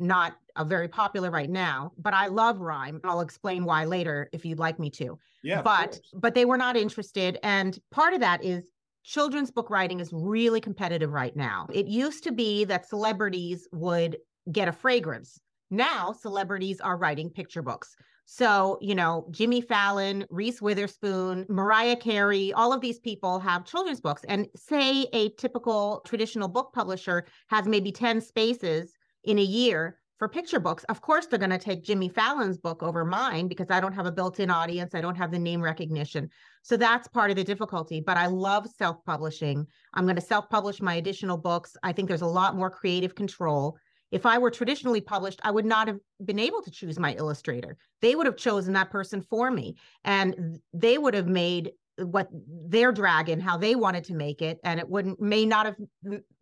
not 0.00 0.34
a 0.56 0.64
very 0.64 0.88
popular 0.88 1.30
right 1.30 1.50
now, 1.50 1.92
but 1.98 2.14
I 2.14 2.26
love 2.26 2.58
rhyme. 2.60 3.00
I'll 3.04 3.20
explain 3.20 3.64
why 3.64 3.84
later 3.84 4.28
if 4.32 4.44
you'd 4.44 4.58
like 4.58 4.78
me 4.78 4.90
to. 4.90 5.18
Yeah. 5.42 5.62
But 5.62 6.00
but 6.14 6.34
they 6.34 6.44
were 6.44 6.56
not 6.56 6.76
interested 6.76 7.38
and 7.42 7.78
part 7.90 8.14
of 8.14 8.20
that 8.20 8.44
is 8.44 8.69
children's 9.04 9.50
book 9.50 9.70
writing 9.70 10.00
is 10.00 10.12
really 10.12 10.60
competitive 10.60 11.12
right 11.12 11.34
now. 11.36 11.66
It 11.72 11.86
used 11.86 12.24
to 12.24 12.32
be 12.32 12.64
that 12.64 12.88
celebrities 12.88 13.68
would 13.72 14.18
get 14.50 14.68
a 14.68 14.72
fragrance. 14.72 15.40
Now, 15.70 16.12
celebrities 16.12 16.80
are 16.80 16.96
writing 16.96 17.30
picture 17.30 17.62
books. 17.62 17.94
So, 18.26 18.78
you 18.80 18.94
know, 18.94 19.26
Jimmy 19.30 19.60
Fallon, 19.60 20.24
Reese 20.30 20.62
Witherspoon, 20.62 21.46
Mariah 21.48 21.96
Carey, 21.96 22.52
all 22.52 22.72
of 22.72 22.80
these 22.80 22.98
people 23.00 23.38
have 23.40 23.64
children's 23.64 24.00
books. 24.00 24.22
And 24.28 24.46
say 24.54 25.06
a 25.12 25.30
typical 25.30 26.02
traditional 26.06 26.48
book 26.48 26.72
publisher 26.72 27.26
has 27.48 27.66
maybe 27.66 27.90
10 27.92 28.20
spaces 28.20 28.92
in 29.24 29.38
a 29.38 29.42
year 29.42 29.99
for 30.20 30.28
picture 30.28 30.60
books. 30.60 30.84
Of 30.84 31.00
course, 31.00 31.24
they're 31.24 31.38
going 31.38 31.48
to 31.48 31.56
take 31.56 31.82
Jimmy 31.82 32.10
Fallon's 32.10 32.58
book 32.58 32.82
over 32.82 33.06
mine 33.06 33.48
because 33.48 33.70
I 33.70 33.80
don't 33.80 33.94
have 33.94 34.04
a 34.04 34.12
built 34.12 34.38
in 34.38 34.50
audience. 34.50 34.94
I 34.94 35.00
don't 35.00 35.16
have 35.16 35.32
the 35.32 35.38
name 35.38 35.62
recognition. 35.62 36.28
So 36.62 36.76
that's 36.76 37.08
part 37.08 37.30
of 37.30 37.36
the 37.36 37.42
difficulty. 37.42 38.02
But 38.02 38.18
I 38.18 38.26
love 38.26 38.68
self 38.68 39.02
publishing. 39.06 39.66
I'm 39.94 40.04
going 40.04 40.16
to 40.16 40.20
self 40.20 40.50
publish 40.50 40.82
my 40.82 40.96
additional 40.96 41.38
books. 41.38 41.74
I 41.82 41.92
think 41.92 42.06
there's 42.06 42.20
a 42.20 42.26
lot 42.26 42.54
more 42.54 42.68
creative 42.68 43.14
control. 43.14 43.78
If 44.10 44.26
I 44.26 44.36
were 44.36 44.50
traditionally 44.50 45.00
published, 45.00 45.40
I 45.42 45.52
would 45.52 45.64
not 45.64 45.88
have 45.88 45.98
been 46.22 46.38
able 46.38 46.60
to 46.64 46.70
choose 46.70 46.98
my 46.98 47.14
illustrator. 47.14 47.78
They 48.02 48.14
would 48.14 48.26
have 48.26 48.36
chosen 48.36 48.74
that 48.74 48.90
person 48.90 49.22
for 49.22 49.50
me, 49.50 49.76
and 50.04 50.60
they 50.74 50.98
would 50.98 51.14
have 51.14 51.28
made 51.28 51.72
what 51.96 52.28
their 52.32 52.92
dragon 52.92 53.40
how 53.40 53.58
they 53.58 53.74
wanted 53.74 54.04
to 54.04 54.14
make 54.14 54.40
it 54.40 54.58
and 54.64 54.80
it 54.80 54.88
wouldn't 54.88 55.20
may 55.20 55.44
not 55.44 55.66
have 55.66 55.76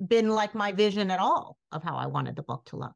been 0.06 0.28
like 0.28 0.54
my 0.54 0.70
vision 0.70 1.10
at 1.10 1.18
all 1.18 1.58
of 1.72 1.82
how 1.82 1.96
i 1.96 2.06
wanted 2.06 2.36
the 2.36 2.44
book 2.44 2.64
to 2.64 2.76
look 2.76 2.94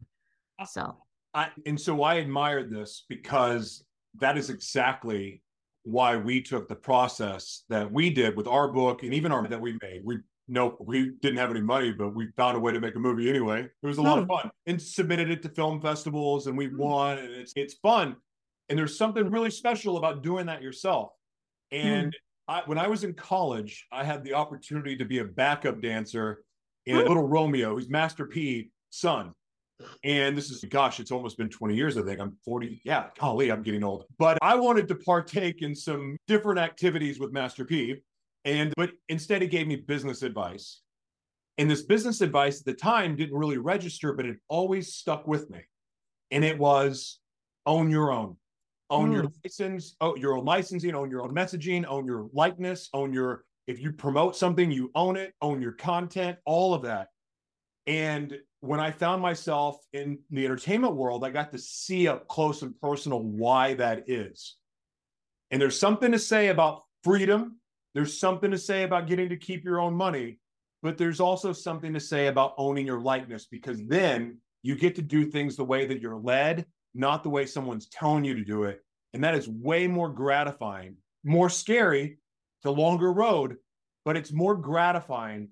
so 0.65 0.97
I, 1.35 1.49
and 1.67 1.81
so 1.81 2.03
i 2.03 2.15
admired 2.17 2.71
this 2.71 3.05
because 3.09 3.85
that 4.21 4.37
is 4.37 4.51
exactly 4.51 5.43
why 5.85 6.17
we 6.17 6.41
took 6.41 6.69
the 6.69 6.77
process 6.77 7.65
that 7.69 7.91
we 7.91 8.11
did 8.11 8.37
with 8.37 8.47
our 8.47 8.69
book 8.69 9.03
and 9.03 9.13
even 9.13 9.33
our 9.33 9.47
that 9.49 9.61
we 9.61 9.79
made. 9.83 10.03
We 10.05 10.19
no, 10.49 10.77
we 10.81 11.13
didn't 11.23 11.39
have 11.39 11.51
any 11.51 11.61
money, 11.61 11.93
but 11.93 12.15
we 12.15 12.29
found 12.37 12.57
a 12.57 12.61
way 12.61 12.73
to 12.73 12.81
make 12.81 12.97
a 12.97 12.99
movie 12.99 13.29
anyway. 13.29 13.63
It 13.63 13.87
was 13.87 13.99
a 13.99 14.03
lot 14.03 14.19
of 14.19 14.25
hmm. 14.25 14.33
fun 14.33 14.51
and 14.67 14.81
submitted 14.81 15.31
it 15.31 15.43
to 15.43 15.49
film 15.49 15.81
festivals 15.81 16.47
and 16.47 16.59
we 16.59 16.67
hmm. 16.67 16.79
won 16.79 17.19
and 17.19 17.33
it's 17.33 17.53
it's 17.57 17.75
fun. 17.75 18.17
And 18.69 18.79
there's 18.79 18.97
something 18.97 19.31
really 19.31 19.51
special 19.51 19.97
about 19.99 20.23
doing 20.23 20.47
that 20.47 20.63
yourself. 20.63 21.11
And 21.73 22.13
mm. 22.13 22.17
I, 22.49 22.63
when 22.65 22.79
I 22.79 22.87
was 22.87 23.05
in 23.05 23.13
college, 23.13 23.87
I 23.93 24.03
had 24.05 24.25
the 24.25 24.35
opportunity 24.35 24.97
to 24.97 25.05
be 25.05 25.19
a 25.19 25.25
backup 25.25 25.83
dancer 25.83 26.43
in. 26.87 26.97
Little 26.97 27.27
Romeo, 27.27 27.75
who's 27.75 27.91
Master 27.91 28.25
P 28.25 28.71
son. 28.89 29.33
And 30.05 30.37
this 30.37 30.51
is, 30.51 30.65
gosh, 30.65 31.01
it's 31.01 31.11
almost 31.11 31.39
been 31.39 31.49
20 31.49 31.75
years, 31.75 31.97
I 31.97 32.03
think. 32.03 32.21
I'm 32.21 32.37
40. 32.45 32.81
Yeah, 32.85 33.07
golly, 33.19 33.51
I'm 33.51 33.63
getting 33.63 33.85
old. 33.85 34.05
But 34.19 34.39
I 34.43 34.55
wanted 34.57 34.89
to 34.89 34.95
partake 34.95 35.63
in 35.63 35.75
some 35.75 36.17
different 36.27 36.59
activities 36.59 37.19
with 37.19 37.33
Master 37.33 37.65
P. 37.65 37.97
And, 38.45 38.73
but 38.77 38.91
instead, 39.09 39.43
he 39.43 39.49
gave 39.49 39.67
me 39.67 39.77
business 39.77 40.23
advice. 40.23 40.81
And 41.59 41.71
this 41.71 41.83
business 41.83 42.21
advice 42.21 42.61
at 42.61 42.67
the 42.67 42.75
time 42.75 43.17
didn't 43.17 43.37
really 43.37 43.59
register, 43.59 44.13
but 44.15 44.27
it 44.27 44.39
always 44.49 44.95
stuck 44.95 45.27
with 45.27 45.51
me. 45.51 45.61
And 46.31 46.45
it 46.45 46.59
was 46.59 47.21
own 47.67 47.91
your 47.91 48.11
own, 48.11 48.37
own 48.91 49.11
mm. 49.11 49.15
your 49.15 49.27
license, 49.45 49.95
oh, 50.01 50.17
your 50.17 50.37
own 50.37 50.45
licensing, 50.45 50.95
own 50.95 51.11
your 51.11 51.23
own 51.23 51.35
messaging, 51.35 51.85
own 51.87 52.07
your 52.07 52.29
likeness, 52.33 52.89
own 52.95 53.13
your, 53.13 53.45
if 53.67 53.81
you 53.81 53.93
promote 53.93 54.35
something, 54.35 54.71
you 54.71 54.91
own 54.95 55.17
it, 55.17 55.35
own 55.43 55.61
your 55.61 55.73
content, 55.73 56.39
all 56.47 56.75
of 56.75 56.83
that. 56.83 57.09
And 57.87 58.39
when 58.63 58.79
I 58.79 58.93
found 58.93 59.21
myself 59.21 59.77
in 59.93 60.21
the 60.31 60.45
entertainment 60.45 60.95
world, 60.95 61.25
I 61.25 61.31
got 61.31 61.51
to 61.51 61.59
see 61.59 62.07
up 62.07 62.29
close 62.29 62.63
and 62.63 62.81
personal 62.81 63.21
why 63.21 63.75
that 63.75 64.05
is. 64.09 64.57
And 65.51 65.61
there's 65.61 65.79
something 65.79 66.13
to 66.13 66.19
say 66.19 66.49
about 66.49 66.85
freedom. 67.03 67.59
There's 67.95 68.17
something 68.17 68.53
to 68.53 68.59
say 68.59 68.85
about 68.85 69.09
getting 69.09 69.29
to 69.31 69.37
keep 69.37 69.65
your 69.65 69.81
own 69.81 69.95
money, 69.95 70.39
but 70.81 70.97
there's 70.97 71.19
also 71.19 71.53
something 71.53 71.93
to 71.93 71.99
say 71.99 72.29
about 72.29 72.55
owning 72.57 72.87
your 72.87 73.01
likeness 73.01 73.47
because 73.47 73.85
then 73.89 74.39
you 74.63 74.77
get 74.77 74.95
to 74.95 75.03
do 75.03 75.27
things 75.27 75.57
the 75.57 75.65
way 75.65 75.85
that 75.85 76.01
you're 76.01 76.17
led, 76.17 76.65
not 76.95 77.25
the 77.25 77.31
way 77.31 77.47
someone's 77.47 77.89
telling 77.89 78.25
you 78.25 78.35
to 78.35 78.45
do 78.45 78.63
it. 78.63 78.81
And 79.13 79.25
that 79.25 79.35
is 79.35 79.49
way 79.49 79.89
more 79.89 80.09
gratifying, 80.09 80.97
more 81.25 81.51
scary, 81.51 82.19
the 82.63 82.73
longer 82.73 83.13
road, 83.13 83.57
but 84.05 84.17
it's 84.17 84.33
more 84.33 84.55
gratifying 84.55 85.49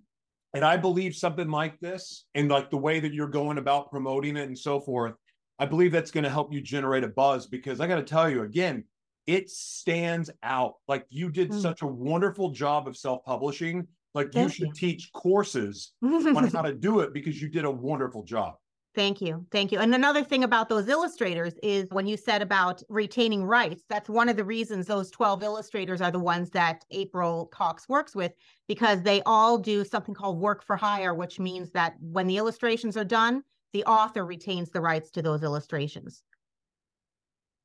and 0.55 0.65
I 0.65 0.77
believe 0.77 1.15
something 1.15 1.49
like 1.49 1.79
this 1.81 2.27
and 2.35 2.51
like 2.51 2.71
the 2.71 2.77
way 2.77 3.01
that 3.01 3.13
you're 3.13 3.29
going 3.29 3.59
about 3.59 3.91
promoting 3.91 4.37
it 4.37 4.49
and 4.49 4.59
so 4.59 4.81
forth, 4.81 5.15
I 5.59 5.67
believe 5.67 5.93
that's 5.93 6.11
going 6.11 6.25
to 6.25 6.31
help 6.31 6.53
you 6.53 6.61
generate 6.61 7.05
a 7.05 7.09
buzz 7.09 7.47
because 7.47 7.81
I 7.81 7.87
got 7.87 7.97
to 7.97 8.03
tell 8.03 8.29
you 8.29 8.43
again, 8.43 8.85
it 9.27 9.49
stands 9.51 10.31
out. 10.43 10.75
Like 10.89 11.07
you 11.09 11.31
did 11.31 11.51
mm. 11.51 11.61
such 11.61 11.83
a 11.83 11.87
wonderful 11.87 12.51
job 12.51 12.89
of 12.89 12.97
self 12.97 13.25
publishing. 13.25 13.87
Like 14.15 14.33
Thank 14.33 14.49
you 14.49 14.55
should 14.55 14.67
you. 14.69 14.75
teach 14.75 15.13
courses 15.13 15.93
on 16.03 16.49
how 16.49 16.63
to 16.63 16.75
do 16.75 17.01
it 17.01 17.13
because 17.13 17.41
you 17.41 17.49
did 17.49 17.65
a 17.65 17.71
wonderful 17.71 18.25
job. 18.25 18.55
Thank 18.93 19.21
you. 19.21 19.47
Thank 19.53 19.71
you. 19.71 19.79
And 19.79 19.95
another 19.95 20.25
thing 20.25 20.43
about 20.43 20.69
those 20.69 20.89
illustrators 20.89 21.55
is 21.63 21.87
when 21.93 22.09
you 22.09 22.17
said 22.17 22.43
about 22.43 22.83
retaining 22.89 23.45
rights, 23.45 23.85
that's 23.89 24.09
one 24.09 24.29
of 24.29 24.37
the 24.37 24.45
reasons 24.45 24.87
those 24.87 25.13
12 25.13 25.45
illustrators 25.45 26.01
are 26.01 26.11
the 26.11 26.19
ones 26.19 26.51
that 26.51 26.85
April 26.91 27.47
Cox 27.47 27.89
works 27.89 28.17
with 28.17 28.33
because 28.67 29.03
they 29.03 29.23
all 29.27 29.59
do 29.59 29.85
something 29.85 30.15
called 30.15 30.41
work 30.41 30.65
for 30.65 30.77
hire, 30.77 31.15
which 31.15 31.39
means 31.39 31.71
that 31.71 31.95
when 32.01 32.27
the 32.27 32.37
illustrations 32.37 32.97
are 32.97 33.05
done, 33.05 33.45
the 33.73 33.85
author 33.85 34.27
retains 34.27 34.71
the 34.71 34.81
rights 34.81 35.13
to 35.13 35.23
those 35.23 35.45
illustrations. 35.45 36.25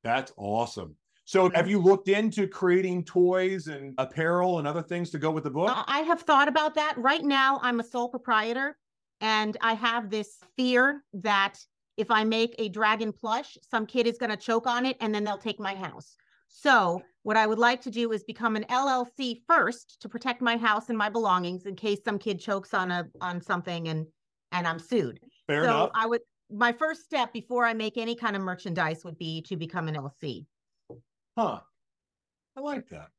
That's 0.03 0.31
awesome. 0.37 0.95
So, 1.27 1.49
have 1.49 1.53
mm-hmm. 1.53 1.69
you 1.71 1.81
looked 1.81 2.07
into 2.07 2.47
creating 2.47 3.03
toys 3.05 3.65
and 3.65 3.95
apparel 3.97 4.59
and 4.59 4.67
other 4.67 4.83
things 4.83 5.09
to 5.09 5.17
go 5.17 5.31
with 5.31 5.43
the 5.43 5.49
book? 5.49 5.75
I 5.87 6.01
have 6.01 6.21
thought 6.21 6.47
about 6.47 6.75
that. 6.75 6.93
Right 6.97 7.23
now, 7.23 7.59
I'm 7.63 7.79
a 7.79 7.83
sole 7.83 8.09
proprietor. 8.09 8.77
And 9.21 9.57
I 9.61 9.73
have 9.73 10.09
this 10.09 10.37
fear 10.55 11.03
that 11.13 11.57
if 11.97 12.11
I 12.11 12.23
make 12.23 12.55
a 12.57 12.69
dragon 12.69 13.13
plush, 13.13 13.57
some 13.69 13.85
kid 13.85 14.07
is 14.07 14.17
going 14.17 14.29
to 14.29 14.37
choke 14.37 14.67
on 14.67 14.85
it 14.85 14.97
and 14.99 15.13
then 15.15 15.23
they'll 15.23 15.37
take 15.37 15.59
my 15.59 15.75
house. 15.75 16.15
So, 16.47 17.01
what 17.23 17.37
I 17.37 17.47
would 17.47 17.57
like 17.57 17.81
to 17.81 17.91
do 17.91 18.11
is 18.11 18.23
become 18.23 18.55
an 18.55 18.65
LLC 18.69 19.41
first 19.47 20.01
to 20.01 20.09
protect 20.09 20.41
my 20.41 20.57
house 20.57 20.89
and 20.89 20.97
my 20.97 21.09
belongings 21.09 21.65
in 21.65 21.75
case 21.75 21.99
some 22.03 22.19
kid 22.19 22.39
chokes 22.39 22.73
on 22.73 22.91
a 22.91 23.07
on 23.19 23.41
something 23.41 23.87
and 23.87 24.05
and 24.51 24.67
I'm 24.67 24.79
sued. 24.79 25.19
Fair 25.47 25.63
so 25.63 25.69
enough. 25.69 25.91
I 25.95 26.05
would 26.05 26.21
my 26.51 26.71
first 26.71 27.03
step 27.03 27.33
before 27.33 27.65
I 27.65 27.73
make 27.73 27.97
any 27.97 28.15
kind 28.15 28.35
of 28.35 28.41
merchandise 28.41 29.03
would 29.03 29.17
be 29.17 29.41
to 29.43 29.57
become 29.57 29.87
an 29.87 29.95
LLC. 29.95 30.45
Huh. 31.37 31.59
I 32.55 32.61
like 32.61 32.87
that. 32.89 33.09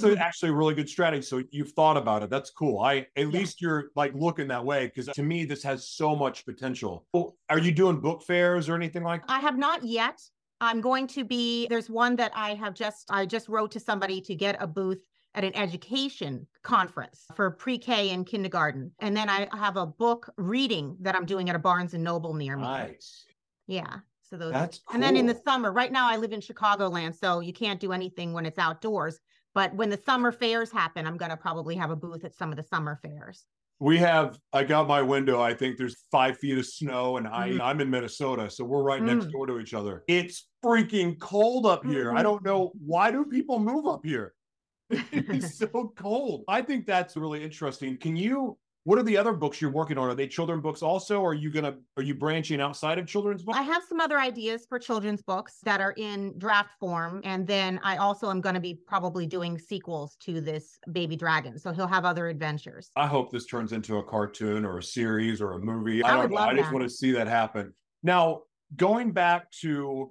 That's 0.00 0.04
a, 0.04 0.18
actually 0.18 0.50
a 0.50 0.54
really 0.54 0.74
good 0.74 0.88
strategy. 0.88 1.22
So 1.22 1.42
you've 1.50 1.72
thought 1.72 1.96
about 1.96 2.22
it. 2.22 2.30
That's 2.30 2.50
cool. 2.50 2.80
I 2.80 2.94
at 2.94 3.08
yeah. 3.16 3.24
least 3.26 3.60
you're 3.60 3.90
like 3.94 4.12
looking 4.14 4.48
that 4.48 4.64
way 4.64 4.86
because 4.86 5.06
to 5.14 5.22
me 5.22 5.44
this 5.44 5.62
has 5.62 5.88
so 5.88 6.16
much 6.16 6.44
potential. 6.46 7.06
Well, 7.12 7.36
are 7.50 7.58
you 7.58 7.72
doing 7.72 8.00
book 8.00 8.22
fairs 8.22 8.68
or 8.68 8.74
anything 8.74 9.02
like 9.02 9.26
that? 9.26 9.32
I 9.32 9.40
have 9.40 9.58
not 9.58 9.82
yet. 9.84 10.20
I'm 10.60 10.80
going 10.80 11.06
to 11.08 11.24
be 11.24 11.66
there's 11.68 11.90
one 11.90 12.16
that 12.16 12.32
I 12.34 12.54
have 12.54 12.74
just 12.74 13.10
I 13.10 13.26
just 13.26 13.48
wrote 13.48 13.72
to 13.72 13.80
somebody 13.80 14.20
to 14.22 14.34
get 14.34 14.56
a 14.60 14.66
booth 14.66 15.04
at 15.34 15.44
an 15.44 15.56
education 15.56 16.46
conference 16.62 17.24
for 17.34 17.50
pre-K 17.50 18.10
and 18.10 18.26
kindergarten. 18.26 18.92
And 19.00 19.16
then 19.16 19.28
I 19.28 19.48
have 19.56 19.76
a 19.76 19.86
book 19.86 20.30
reading 20.36 20.96
that 21.00 21.16
I'm 21.16 21.24
doing 21.24 21.48
at 21.48 21.56
a 21.56 21.58
Barnes 21.58 21.94
and 21.94 22.04
Noble 22.04 22.34
near 22.34 22.56
me. 22.56 22.62
Nice. 22.64 23.24
Yeah. 23.66 23.96
So 24.22 24.36
those 24.36 24.52
That's 24.52 24.78
cool. 24.78 24.94
And 24.94 25.02
then 25.02 25.16
in 25.16 25.26
the 25.26 25.38
summer, 25.44 25.72
right 25.72 25.92
now 25.92 26.08
I 26.08 26.16
live 26.16 26.32
in 26.32 26.40
Chicagoland, 26.40 27.18
so 27.18 27.40
you 27.40 27.52
can't 27.52 27.80
do 27.80 27.92
anything 27.92 28.32
when 28.32 28.46
it's 28.46 28.58
outdoors. 28.58 29.18
But 29.54 29.74
when 29.74 29.90
the 29.90 30.00
summer 30.04 30.32
fairs 30.32 30.70
happen, 30.70 31.06
I'm 31.06 31.16
going 31.16 31.30
to 31.30 31.36
probably 31.36 31.76
have 31.76 31.90
a 31.90 31.96
booth 31.96 32.24
at 32.24 32.34
some 32.34 32.50
of 32.50 32.56
the 32.56 32.62
summer 32.62 32.98
fairs. 33.02 33.44
We 33.80 33.98
have, 33.98 34.38
I 34.52 34.62
got 34.64 34.86
my 34.86 35.02
window. 35.02 35.40
I 35.40 35.54
think 35.54 35.76
there's 35.76 35.96
five 36.10 36.38
feet 36.38 36.56
of 36.56 36.66
snow, 36.66 37.16
and 37.16 37.26
I, 37.26 37.50
mm. 37.50 37.60
I'm 37.60 37.80
in 37.80 37.90
Minnesota. 37.90 38.48
So 38.48 38.64
we're 38.64 38.82
right 38.82 39.02
mm. 39.02 39.06
next 39.06 39.32
door 39.32 39.46
to 39.46 39.58
each 39.58 39.74
other. 39.74 40.04
It's 40.06 40.46
freaking 40.64 41.18
cold 41.18 41.66
up 41.66 41.84
here. 41.84 42.06
Mm-hmm. 42.06 42.18
I 42.18 42.22
don't 42.22 42.44
know 42.44 42.72
why 42.84 43.10
do 43.10 43.24
people 43.24 43.58
move 43.58 43.86
up 43.86 44.04
here? 44.04 44.34
it's 44.90 45.58
so 45.58 45.92
cold. 45.96 46.44
I 46.48 46.62
think 46.62 46.86
that's 46.86 47.16
really 47.16 47.42
interesting. 47.42 47.98
Can 47.98 48.14
you 48.14 48.56
what 48.84 48.98
are 48.98 49.04
the 49.04 49.16
other 49.16 49.32
books 49.32 49.60
you're 49.60 49.70
working 49.70 49.96
on? 49.96 50.08
Are 50.08 50.14
they 50.14 50.26
children 50.26 50.60
books 50.60 50.82
also? 50.82 51.20
Or 51.20 51.30
are 51.30 51.34
you 51.34 51.50
gonna 51.50 51.76
are 51.96 52.02
you 52.02 52.14
branching 52.14 52.60
outside 52.60 52.98
of 52.98 53.06
children's 53.06 53.42
books? 53.42 53.58
I 53.58 53.62
have 53.62 53.82
some 53.88 54.00
other 54.00 54.18
ideas 54.18 54.66
for 54.68 54.78
children's 54.78 55.22
books 55.22 55.58
that 55.62 55.80
are 55.80 55.92
in 55.96 56.36
draft 56.38 56.70
form. 56.80 57.20
And 57.24 57.46
then 57.46 57.78
I 57.84 57.98
also 57.98 58.28
am 58.30 58.40
gonna 58.40 58.60
be 58.60 58.80
probably 58.86 59.26
doing 59.26 59.58
sequels 59.58 60.16
to 60.22 60.40
this 60.40 60.78
baby 60.90 61.14
dragon. 61.14 61.58
So 61.58 61.72
he'll 61.72 61.86
have 61.86 62.04
other 62.04 62.28
adventures. 62.28 62.90
I 62.96 63.06
hope 63.06 63.30
this 63.30 63.46
turns 63.46 63.72
into 63.72 63.98
a 63.98 64.02
cartoon 64.02 64.64
or 64.64 64.78
a 64.78 64.82
series 64.82 65.40
or 65.40 65.52
a 65.52 65.58
movie. 65.60 66.02
I, 66.02 66.14
I 66.14 66.16
don't 66.16 66.32
know. 66.32 66.38
I 66.38 66.54
just 66.54 66.72
want 66.72 66.84
to 66.84 66.90
see 66.90 67.12
that 67.12 67.28
happen. 67.28 67.72
Now, 68.02 68.42
going 68.74 69.12
back 69.12 69.50
to 69.60 70.10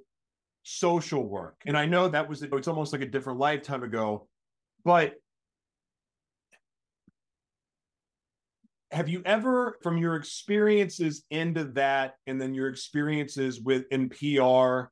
social 0.63 1.27
work, 1.27 1.61
and 1.65 1.77
I 1.77 1.85
know 1.85 2.07
that 2.07 2.29
was 2.29 2.41
it's 2.41 2.67
almost 2.69 2.93
like 2.93 3.01
a 3.01 3.05
different 3.05 3.37
lifetime 3.39 3.83
ago, 3.83 4.29
but 4.85 5.15
have 8.91 9.07
you 9.07 9.21
ever 9.25 9.77
from 9.81 9.97
your 9.97 10.15
experiences 10.15 11.23
into 11.31 11.63
that 11.63 12.15
and 12.27 12.39
then 12.41 12.53
your 12.53 12.67
experiences 12.67 13.61
with 13.61 13.85
in 13.91 14.09
pr 14.09 14.89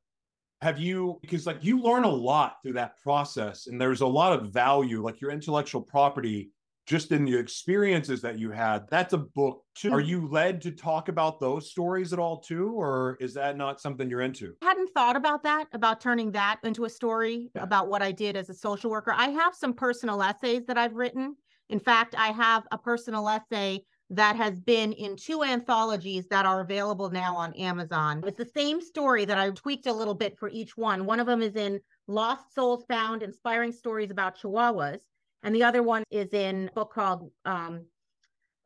have 0.60 0.78
you 0.78 1.18
because 1.22 1.46
like 1.46 1.62
you 1.64 1.80
learn 1.80 2.04
a 2.04 2.08
lot 2.08 2.56
through 2.62 2.74
that 2.74 3.00
process 3.02 3.66
and 3.66 3.80
there's 3.80 4.00
a 4.00 4.06
lot 4.06 4.32
of 4.32 4.52
value 4.52 5.02
like 5.02 5.20
your 5.20 5.30
intellectual 5.30 5.80
property 5.80 6.50
just 6.86 7.12
in 7.12 7.24
the 7.24 7.36
experiences 7.36 8.20
that 8.20 8.36
you 8.36 8.50
had. 8.50 8.84
That's 8.90 9.12
a 9.12 9.18
book 9.18 9.62
too. 9.76 9.92
Are 9.92 10.00
you 10.00 10.28
led 10.28 10.60
to 10.62 10.72
talk 10.72 11.08
about 11.08 11.38
those 11.38 11.70
stories 11.70 12.12
at 12.12 12.18
all 12.18 12.40
too 12.40 12.72
or 12.72 13.16
is 13.20 13.32
that 13.34 13.56
not 13.56 13.80
something 13.80 14.10
you're 14.10 14.22
into? 14.22 14.54
I 14.60 14.66
hadn't 14.66 14.90
thought 14.92 15.14
about 15.14 15.44
that 15.44 15.66
about 15.72 16.00
turning 16.00 16.32
that 16.32 16.58
into 16.64 16.86
a 16.86 16.90
story 16.90 17.50
yeah. 17.54 17.62
about 17.62 17.88
what 17.88 18.02
i 18.02 18.10
did 18.10 18.36
as 18.36 18.50
a 18.50 18.54
social 18.54 18.90
worker. 18.90 19.12
I 19.14 19.28
have 19.28 19.54
some 19.54 19.72
personal 19.72 20.20
essays 20.20 20.66
that 20.66 20.76
i've 20.76 20.94
written. 20.94 21.36
In 21.68 21.78
fact, 21.78 22.16
I 22.18 22.32
have 22.32 22.66
a 22.72 22.78
personal 22.78 23.28
essay 23.28 23.84
that 24.10 24.34
has 24.34 24.58
been 24.60 24.92
in 24.92 25.14
two 25.16 25.44
anthologies 25.44 26.26
that 26.28 26.44
are 26.44 26.60
available 26.60 27.10
now 27.10 27.36
on 27.36 27.54
Amazon. 27.54 28.22
It's 28.26 28.36
the 28.36 28.44
same 28.44 28.80
story 28.80 29.24
that 29.24 29.38
I 29.38 29.50
tweaked 29.50 29.86
a 29.86 29.92
little 29.92 30.14
bit 30.14 30.36
for 30.36 30.48
each 30.48 30.76
one. 30.76 31.06
One 31.06 31.20
of 31.20 31.28
them 31.28 31.42
is 31.42 31.54
in 31.54 31.80
Lost 32.08 32.52
Souls 32.52 32.84
Found 32.88 33.22
Inspiring 33.22 33.70
Stories 33.70 34.10
About 34.10 34.36
Chihuahuas. 34.36 35.00
And 35.44 35.54
the 35.54 35.62
other 35.62 35.82
one 35.82 36.02
is 36.10 36.34
in 36.34 36.68
a 36.68 36.72
book 36.72 36.92
called 36.92 37.30
um, 37.44 37.86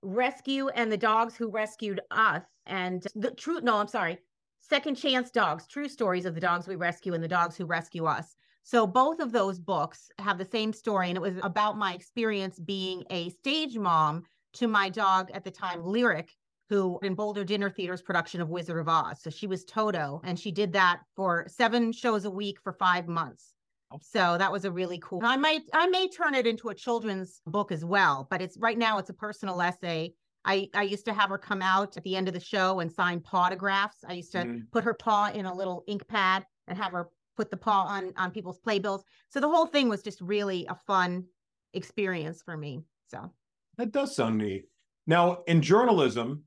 Rescue 0.02 0.68
and 0.68 0.90
the 0.90 0.96
Dogs 0.96 1.36
Who 1.36 1.50
Rescued 1.50 2.00
Us. 2.10 2.42
And 2.64 3.06
the 3.14 3.30
true, 3.30 3.60
no, 3.60 3.76
I'm 3.76 3.86
sorry, 3.86 4.18
Second 4.60 4.94
Chance 4.94 5.30
Dogs, 5.30 5.66
True 5.66 5.88
Stories 5.88 6.24
of 6.24 6.34
the 6.34 6.40
Dogs 6.40 6.66
We 6.66 6.76
Rescue 6.76 7.12
and 7.12 7.22
the 7.22 7.28
Dogs 7.28 7.54
Who 7.54 7.66
Rescue 7.66 8.06
Us. 8.06 8.34
So 8.62 8.86
both 8.86 9.20
of 9.20 9.30
those 9.30 9.60
books 9.60 10.10
have 10.18 10.38
the 10.38 10.46
same 10.46 10.72
story. 10.72 11.08
And 11.10 11.18
it 11.18 11.20
was 11.20 11.34
about 11.42 11.76
my 11.76 11.92
experience 11.92 12.58
being 12.58 13.04
a 13.10 13.28
stage 13.28 13.76
mom 13.76 14.24
to 14.54 14.68
my 14.68 14.88
dog 14.88 15.30
at 15.32 15.44
the 15.44 15.50
time, 15.50 15.84
Lyric, 15.84 16.30
who 16.68 16.98
in 17.02 17.14
Boulder 17.14 17.44
Dinner 17.44 17.70
Theater's 17.70 18.02
production 18.02 18.40
of 18.40 18.48
Wizard 18.48 18.80
of 18.80 18.88
Oz. 18.88 19.20
So 19.22 19.30
she 19.30 19.46
was 19.46 19.64
Toto, 19.64 20.20
and 20.24 20.38
she 20.38 20.50
did 20.50 20.72
that 20.72 21.00
for 21.14 21.46
seven 21.48 21.92
shows 21.92 22.24
a 22.24 22.30
week 22.30 22.58
for 22.62 22.72
five 22.72 23.06
months. 23.06 23.52
Oh. 23.92 23.98
So 24.02 24.38
that 24.38 24.50
was 24.50 24.64
a 24.64 24.72
really 24.72 24.98
cool. 25.02 25.20
I 25.24 25.36
might 25.36 25.62
I 25.72 25.86
may 25.88 26.08
turn 26.08 26.34
it 26.34 26.46
into 26.46 26.68
a 26.68 26.74
children's 26.74 27.40
book 27.46 27.70
as 27.70 27.84
well, 27.84 28.26
but 28.30 28.40
it's 28.40 28.56
right 28.58 28.78
now 28.78 28.98
it's 28.98 29.10
a 29.10 29.14
personal 29.14 29.60
essay. 29.60 30.14
I, 30.46 30.68
I 30.74 30.82
used 30.82 31.06
to 31.06 31.14
have 31.14 31.30
her 31.30 31.38
come 31.38 31.62
out 31.62 31.96
at 31.96 32.04
the 32.04 32.16
end 32.16 32.28
of 32.28 32.34
the 32.34 32.40
show 32.40 32.80
and 32.80 32.92
sign 32.92 33.22
autographs. 33.32 34.04
I 34.06 34.12
used 34.12 34.32
to 34.32 34.38
mm-hmm. 34.38 34.58
put 34.72 34.84
her 34.84 34.92
paw 34.92 35.30
in 35.32 35.46
a 35.46 35.54
little 35.54 35.84
ink 35.86 36.06
pad 36.06 36.44
and 36.68 36.76
have 36.76 36.92
her 36.92 37.08
put 37.36 37.50
the 37.50 37.56
paw 37.56 37.84
on 37.84 38.12
on 38.16 38.30
people's 38.30 38.58
playbills. 38.58 39.04
So 39.28 39.40
the 39.40 39.48
whole 39.48 39.66
thing 39.66 39.88
was 39.88 40.02
just 40.02 40.20
really 40.20 40.66
a 40.68 40.74
fun 40.74 41.24
experience 41.72 42.42
for 42.42 42.56
me. 42.56 42.80
So 43.08 43.32
that 43.78 43.92
does 43.92 44.16
sound 44.16 44.38
neat. 44.38 44.66
Now, 45.06 45.42
in 45.46 45.60
journalism, 45.62 46.44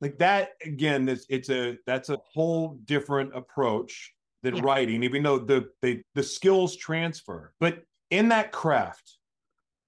like 0.00 0.18
that 0.18 0.50
again 0.64 1.08
it's, 1.08 1.26
it's 1.28 1.50
a 1.50 1.76
that's 1.86 2.08
a 2.08 2.18
whole 2.32 2.78
different 2.84 3.34
approach 3.36 4.12
than 4.42 4.56
Yeah. 4.56 4.62
writing 4.62 5.02
even 5.02 5.22
though 5.22 5.38
the 5.38 5.68
they 5.82 6.02
the 6.14 6.22
skills 6.22 6.76
transfer 6.76 7.52
but 7.60 7.82
in 8.10 8.28
that 8.28 8.52
craft 8.52 9.18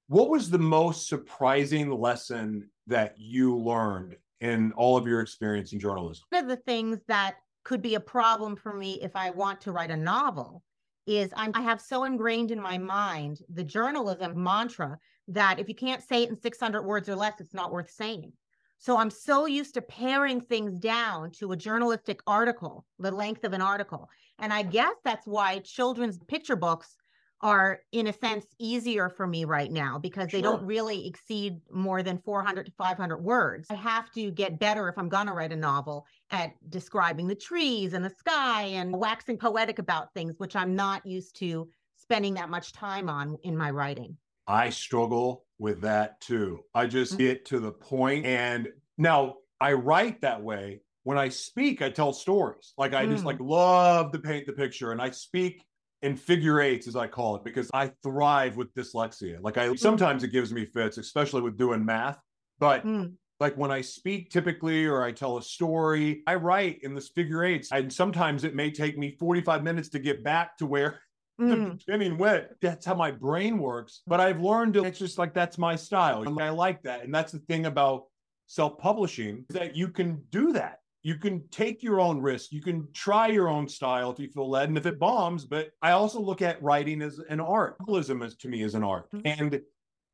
what 0.08 0.28
was 0.28 0.50
the 0.50 0.58
most 0.58 1.08
surprising 1.08 1.90
lesson 1.90 2.68
that 2.88 3.14
you 3.18 3.56
learned 3.56 4.16
in 4.40 4.72
all 4.72 4.96
of 4.96 5.06
your 5.06 5.20
experience 5.20 5.72
in 5.72 5.78
journalism 5.80 6.24
one 6.30 6.42
of 6.42 6.48
the 6.48 6.56
things 6.56 6.98
that 7.06 7.36
could 7.62 7.82
be 7.82 7.94
a 7.94 8.00
problem 8.00 8.56
for 8.56 8.74
me 8.74 8.98
if 9.02 9.14
I 9.14 9.30
want 9.30 9.60
to 9.62 9.72
write 9.72 9.90
a 9.90 9.96
novel 9.96 10.62
is 11.06 11.32
I'm, 11.36 11.52
I 11.54 11.60
have 11.60 11.80
so 11.80 12.04
ingrained 12.04 12.50
in 12.50 12.60
my 12.60 12.78
mind 12.78 13.42
the 13.52 13.64
journalism 13.64 14.42
mantra 14.42 14.98
that 15.30 15.58
if 15.58 15.68
you 15.68 15.74
can't 15.74 16.02
say 16.02 16.22
it 16.22 16.30
in 16.30 16.40
600 16.40 16.82
words 16.82 17.08
or 17.08 17.16
less, 17.16 17.40
it's 17.40 17.54
not 17.54 17.72
worth 17.72 17.90
saying. 17.90 18.32
So 18.78 18.96
I'm 18.96 19.10
so 19.10 19.46
used 19.46 19.74
to 19.74 19.82
paring 19.82 20.40
things 20.40 20.78
down 20.78 21.32
to 21.32 21.52
a 21.52 21.56
journalistic 21.56 22.20
article, 22.26 22.86
the 22.98 23.10
length 23.10 23.44
of 23.44 23.52
an 23.52 23.60
article. 23.60 24.08
And 24.38 24.52
I 24.52 24.62
guess 24.62 24.94
that's 25.04 25.26
why 25.26 25.58
children's 25.58 26.18
picture 26.28 26.56
books 26.56 26.96
are, 27.42 27.80
in 27.92 28.06
a 28.06 28.12
sense, 28.12 28.46
easier 28.58 29.08
for 29.08 29.26
me 29.26 29.44
right 29.44 29.70
now 29.70 29.98
because 29.98 30.28
they 30.28 30.42
don't 30.42 30.64
really 30.64 31.06
exceed 31.06 31.60
more 31.70 32.02
than 32.02 32.18
400 32.18 32.66
to 32.66 32.72
500 32.72 33.18
words. 33.18 33.68
I 33.70 33.74
have 33.74 34.10
to 34.12 34.30
get 34.30 34.58
better 34.58 34.88
if 34.88 34.98
I'm 34.98 35.08
going 35.08 35.26
to 35.26 35.32
write 35.32 35.52
a 35.52 35.56
novel 35.56 36.06
at 36.30 36.52
describing 36.68 37.28
the 37.28 37.34
trees 37.34 37.94
and 37.94 38.04
the 38.04 38.10
sky 38.10 38.62
and 38.62 38.96
waxing 38.96 39.38
poetic 39.38 39.78
about 39.78 40.12
things, 40.12 40.34
which 40.38 40.56
I'm 40.56 40.74
not 40.74 41.06
used 41.06 41.36
to 41.36 41.68
spending 41.96 42.34
that 42.34 42.50
much 42.50 42.72
time 42.72 43.08
on 43.08 43.36
in 43.42 43.56
my 43.56 43.70
writing. 43.70 44.16
I 44.50 44.70
struggle 44.70 45.46
with 45.58 45.82
that 45.82 46.20
too. 46.20 46.64
I 46.74 46.86
just 46.86 47.14
Mhm. 47.14 47.18
get 47.18 47.44
to 47.46 47.60
the 47.60 47.70
point 47.72 48.26
and 48.26 48.68
now 48.98 49.36
I 49.60 49.74
write 49.74 50.22
that 50.22 50.42
way. 50.42 50.82
When 51.04 51.16
I 51.18 51.28
speak, 51.28 51.82
I 51.82 51.90
tell 51.90 52.12
stories. 52.12 52.74
Like 52.76 52.92
I 52.92 53.06
just 53.06 53.22
Mm. 53.22 53.26
like 53.26 53.40
love 53.40 54.12
to 54.12 54.18
paint 54.18 54.46
the 54.46 54.52
picture 54.52 54.90
and 54.92 55.00
I 55.00 55.10
speak 55.10 55.64
in 56.02 56.16
figure 56.16 56.60
eights 56.60 56.88
as 56.88 56.96
I 56.96 57.06
call 57.06 57.36
it 57.36 57.44
because 57.44 57.70
I 57.72 57.92
thrive 58.02 58.56
with 58.56 58.74
dyslexia. 58.74 59.38
Like 59.40 59.56
I 59.56 59.74
sometimes 59.76 60.24
it 60.24 60.32
gives 60.32 60.52
me 60.52 60.66
fits, 60.66 60.98
especially 60.98 61.42
with 61.42 61.56
doing 61.56 61.84
math, 61.84 62.18
but 62.58 62.84
Mm. 62.84 63.16
like 63.38 63.56
when 63.56 63.70
I 63.70 63.82
speak 63.82 64.30
typically 64.30 64.84
or 64.84 65.02
I 65.04 65.12
tell 65.12 65.38
a 65.38 65.42
story, 65.42 66.22
I 66.26 66.34
write 66.34 66.80
in 66.82 66.94
this 66.94 67.08
figure 67.10 67.44
eights 67.44 67.70
and 67.70 67.92
sometimes 67.92 68.44
it 68.44 68.54
may 68.54 68.70
take 68.70 68.98
me 68.98 69.16
45 69.18 69.62
minutes 69.62 69.90
to 69.90 69.98
get 70.00 70.24
back 70.24 70.58
to 70.58 70.66
where 70.66 71.00
Mm. 71.40 71.84
beginning 71.84 72.18
went. 72.18 72.48
That's 72.60 72.84
how 72.84 72.94
my 72.94 73.10
brain 73.10 73.58
works. 73.58 74.02
But 74.06 74.20
I've 74.20 74.40
learned 74.40 74.74
to, 74.74 74.84
it's 74.84 74.98
just 74.98 75.18
like 75.18 75.34
that's 75.34 75.58
my 75.58 75.76
style. 75.76 76.22
And 76.22 76.40
I 76.40 76.50
like 76.50 76.82
that. 76.82 77.04
And 77.04 77.14
that's 77.14 77.32
the 77.32 77.38
thing 77.40 77.66
about 77.66 78.04
self-publishing 78.46 79.46
that 79.50 79.76
you 79.76 79.88
can 79.88 80.22
do 80.30 80.52
that. 80.52 80.80
You 81.02 81.14
can 81.14 81.48
take 81.48 81.82
your 81.82 81.98
own 81.98 82.20
risk. 82.20 82.52
You 82.52 82.60
can 82.60 82.86
try 82.92 83.28
your 83.28 83.48
own 83.48 83.68
style 83.68 84.10
if 84.10 84.18
you 84.18 84.28
feel 84.28 84.50
led. 84.50 84.68
And 84.68 84.76
if 84.76 84.84
it 84.84 84.98
bombs, 84.98 85.46
but 85.46 85.70
I 85.80 85.92
also 85.92 86.20
look 86.20 86.42
at 86.42 86.62
writing 86.62 87.00
as 87.00 87.18
an 87.30 87.40
art. 87.40 87.78
Journalism 87.80 88.22
is 88.22 88.36
to 88.36 88.48
me 88.48 88.62
is 88.62 88.74
an 88.74 88.84
art. 88.84 89.10
Mhm. 89.12 89.22
And 89.24 89.60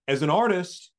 as 0.07 0.23
an 0.23 0.31
artist, 0.31 0.93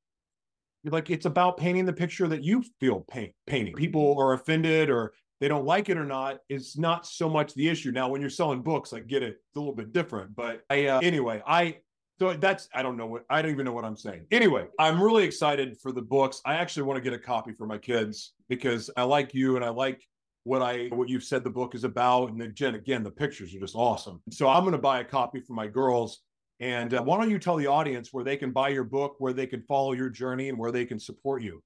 like 0.84 1.10
it's 1.10 1.26
about 1.26 1.58
painting 1.58 1.86
the 1.86 1.94
picture 1.94 2.28
that 2.28 2.44
you 2.44 2.64
feel 2.80 3.02
paint, 3.10 3.34
painting. 3.46 3.76
People 3.76 4.18
are 4.20 4.34
offended 4.34 4.90
or 4.90 5.14
they 5.40 5.48
don't 5.48 5.66
like 5.66 5.90
it 5.90 5.98
or 5.98 6.06
not 6.06 6.40
is 6.50 6.78
not 6.78 7.06
so 7.06 7.30
much 7.30 7.54
the 7.54 7.68
issue. 7.68 7.92
Now, 7.92 8.10
when 8.10 8.22
you're 8.22 8.30
selling 8.30 8.62
books, 8.62 8.94
I 8.94 9.00
get 9.00 9.24
it; 9.24 9.34
it's 9.34 9.56
a 9.56 9.60
little 9.60 9.76
bit 9.76 9.94
different. 9.94 10.36
But 10.36 10.64
I, 10.70 10.88
uh, 10.88 11.00
anyway, 11.00 11.42
I 11.46 11.78
so 12.20 12.34
that's 12.34 12.68
I 12.74 12.82
don't 12.82 12.98
know 12.98 13.06
what 13.06 13.26
I 13.30 13.42
don't 13.42 13.52
even 13.52 13.66
know 13.66 13.74
what 13.74 13.86
I'm 13.86 13.96
saying. 13.98 14.26
Anyway, 14.32 14.68
I'm 14.80 15.02
really 15.02 15.24
excited 15.24 15.78
for 15.80 15.92
the 15.92 16.02
books. 16.02 16.42
I 16.46 16.56
actually 16.56 16.84
want 16.84 16.98
to 16.98 17.02
get 17.02 17.14
a 17.14 17.20
copy 17.20 17.54
for 17.54 17.68
my 17.68 17.78
kids 17.78 18.34
because 18.50 18.90
I 18.98 19.04
like 19.04 19.34
you 19.34 19.56
and 19.56 19.64
I 19.64 19.70
like 19.70 20.02
what 20.44 20.62
I 20.62 20.88
what 20.88 21.10
you've 21.10 21.24
said 21.24 21.44
the 21.44 21.50
book 21.50 21.76
is 21.76 21.84
about. 21.84 22.32
And 22.32 22.42
again, 22.42 22.76
again, 22.76 23.04
the 23.04 23.12
pictures 23.12 23.54
are 23.54 23.60
just 23.60 23.76
awesome. 23.76 24.22
So 24.32 24.50
I'm 24.50 24.64
going 24.64 24.72
to 24.72 24.80
buy 24.80 25.00
a 25.00 25.04
copy 25.04 25.42
for 25.42 25.54
my 25.54 25.68
girls. 25.68 26.22
And 26.60 26.96
uh, 26.96 27.04
why 27.04 27.18
don't 27.20 27.30
you 27.30 27.38
tell 27.38 27.56
the 27.56 27.68
audience 27.68 28.12
where 28.12 28.24
they 28.24 28.36
can 28.36 28.52
buy 28.52 28.70
your 28.70 28.84
book, 28.84 29.18
where 29.20 29.34
they 29.34 29.46
can 29.46 29.62
follow 29.62 29.92
your 29.92 30.10
journey, 30.10 30.50
and 30.50 30.58
where 30.58 30.72
they 30.72 30.86
can 30.86 31.00
support 31.00 31.44
you? 31.44 31.62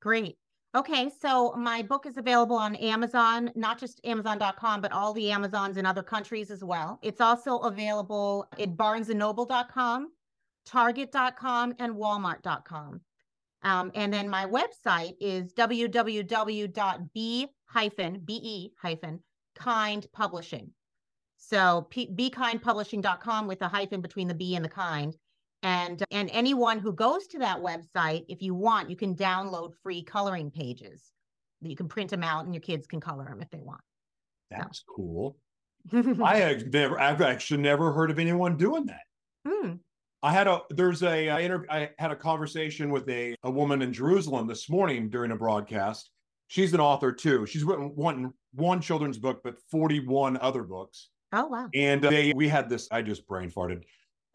Great. 0.00 0.38
Okay, 0.72 1.10
so 1.20 1.52
my 1.56 1.82
book 1.82 2.06
is 2.06 2.16
available 2.16 2.54
on 2.54 2.76
Amazon, 2.76 3.50
not 3.56 3.76
just 3.76 4.00
Amazon.com, 4.04 4.80
but 4.80 4.92
all 4.92 5.12
the 5.12 5.32
Amazons 5.32 5.76
in 5.76 5.84
other 5.84 6.02
countries 6.02 6.48
as 6.48 6.62
well. 6.62 7.00
It's 7.02 7.20
also 7.20 7.58
available 7.58 8.46
at 8.56 8.76
barnesandnoble.com, 8.76 10.12
target.com, 10.64 11.74
and 11.80 11.94
walmart.com. 11.94 13.00
Um, 13.62 13.90
and 13.96 14.12
then 14.14 14.28
my 14.28 14.46
website 14.46 15.14
is 15.20 15.52
www.b 15.54 17.48
hyphen 17.66 18.20
be 18.24 18.72
hyphen 18.80 19.20
kind 19.56 20.06
publishing. 20.12 20.70
So 21.36 21.88
p- 21.90 22.14
bekindpublishing.com 22.14 23.48
with 23.48 23.60
a 23.62 23.68
hyphen 23.68 24.00
between 24.00 24.28
the 24.28 24.34
B 24.34 24.54
and 24.54 24.64
the 24.64 24.68
kind. 24.68 25.16
And 25.62 26.02
and 26.10 26.30
anyone 26.32 26.78
who 26.78 26.92
goes 26.92 27.26
to 27.28 27.38
that 27.40 27.58
website, 27.58 28.24
if 28.28 28.40
you 28.40 28.54
want, 28.54 28.88
you 28.88 28.96
can 28.96 29.14
download 29.14 29.74
free 29.82 30.02
coloring 30.02 30.50
pages. 30.50 31.12
You 31.60 31.76
can 31.76 31.88
print 31.88 32.10
them 32.10 32.22
out 32.22 32.46
and 32.46 32.54
your 32.54 32.62
kids 32.62 32.86
can 32.86 33.00
color 33.00 33.24
them 33.24 33.42
if 33.42 33.50
they 33.50 33.60
want. 33.60 33.82
That's 34.50 34.82
cool. 34.82 35.36
I 35.92 36.38
have 36.38 36.72
never, 36.72 36.98
I've 36.98 37.20
actually 37.20 37.62
never 37.62 37.92
heard 37.92 38.10
of 38.10 38.18
anyone 38.18 38.56
doing 38.56 38.86
that. 38.86 39.02
Hmm. 39.46 39.74
I 40.22 40.32
had 40.32 40.46
a 40.46 40.60
there's 40.70 41.02
a 41.02 41.30
I, 41.30 41.40
inter, 41.40 41.64
I 41.70 41.90
had 41.98 42.10
a 42.10 42.16
conversation 42.16 42.90
with 42.90 43.08
a 43.08 43.34
a 43.42 43.50
woman 43.50 43.80
in 43.80 43.92
Jerusalem 43.92 44.46
this 44.46 44.68
morning 44.68 45.08
during 45.08 45.30
a 45.30 45.36
broadcast. 45.36 46.10
She's 46.48 46.74
an 46.74 46.80
author 46.80 47.12
too. 47.12 47.46
She's 47.46 47.64
written 47.64 47.92
one 47.94 48.32
one 48.52 48.80
children's 48.82 49.18
book, 49.18 49.40
but 49.42 49.56
41 49.70 50.36
other 50.38 50.62
books. 50.62 51.08
Oh 51.32 51.46
wow. 51.46 51.68
And 51.74 52.04
uh, 52.04 52.10
they 52.10 52.32
we 52.34 52.48
had 52.48 52.68
this. 52.68 52.88
I 52.90 53.00
just 53.00 53.26
brain 53.26 53.50
farted. 53.50 53.84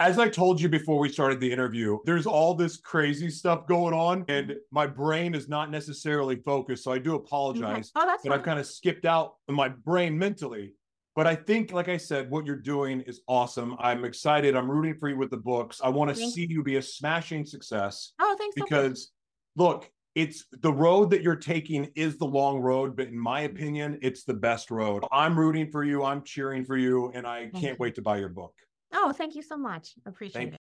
As 0.01 0.19
I 0.19 0.27
told 0.27 0.59
you 0.59 0.67
before 0.67 0.99
we 0.99 1.07
started 1.07 1.39
the 1.39 1.49
interview, 1.49 1.99
there's 2.05 2.25
all 2.25 2.53
this 2.53 2.75
crazy 2.75 3.29
stuff 3.29 3.65
going 3.65 3.93
on, 3.93 4.25
and 4.27 4.47
mm-hmm. 4.49 4.57
my 4.71 4.87
brain 4.87 5.33
is 5.33 5.47
not 5.47 5.71
necessarily 5.71 6.35
focused. 6.35 6.83
So 6.83 6.91
I 6.91 6.97
do 6.97 7.15
apologize 7.15 7.91
Oh, 7.95 8.05
that's 8.05 8.23
but 8.23 8.33
I've 8.33 8.43
kind 8.43 8.59
of 8.59 8.65
skipped 8.65 9.05
out 9.05 9.35
in 9.47 9.55
my 9.55 9.69
brain 9.69 10.17
mentally. 10.17 10.73
But 11.15 11.27
I 11.27 11.35
think, 11.35 11.71
like 11.71 11.87
I 11.87 11.95
said, 11.95 12.29
what 12.29 12.45
you're 12.45 12.57
doing 12.57 12.99
is 13.01 13.21
awesome. 13.29 13.77
I'm 13.79 14.03
excited. 14.03 14.53
I'm 14.53 14.69
rooting 14.69 14.97
for 14.97 15.07
you 15.07 15.17
with 15.17 15.29
the 15.29 15.37
books. 15.37 15.79
I 15.81 15.87
want 15.87 16.09
to 16.09 16.15
Thank 16.15 16.33
see 16.33 16.45
you 16.45 16.61
be 16.61 16.75
a 16.75 16.81
smashing 16.81 17.45
success 17.45 18.11
Oh, 18.19 18.35
thanks 18.37 18.55
so 18.57 18.65
because, 18.65 19.11
look, 19.55 19.89
it's 20.13 20.45
the 20.61 20.73
road 20.73 21.09
that 21.11 21.21
you're 21.21 21.37
taking 21.37 21.89
is 21.95 22.17
the 22.17 22.25
long 22.25 22.59
road, 22.59 22.97
but 22.97 23.07
in 23.07 23.17
my 23.17 23.43
mm-hmm. 23.43 23.55
opinion, 23.55 23.99
it's 24.01 24.25
the 24.25 24.33
best 24.33 24.71
road. 24.71 25.05
I'm 25.09 25.39
rooting 25.39 25.71
for 25.71 25.85
you. 25.85 26.03
I'm 26.03 26.21
cheering 26.21 26.65
for 26.65 26.75
you, 26.75 27.11
and 27.15 27.25
I 27.25 27.49
can't 27.55 27.79
wait 27.79 27.95
to 27.95 28.01
buy 28.01 28.17
your 28.17 28.27
book. 28.27 28.53
Oh, 28.97 29.11
thank 29.11 29.35
you 29.35 29.41
so 29.41 29.57
much. 29.57 29.93
Appreciate 30.05 30.41
Thank 30.41 30.53
it. 30.53 30.64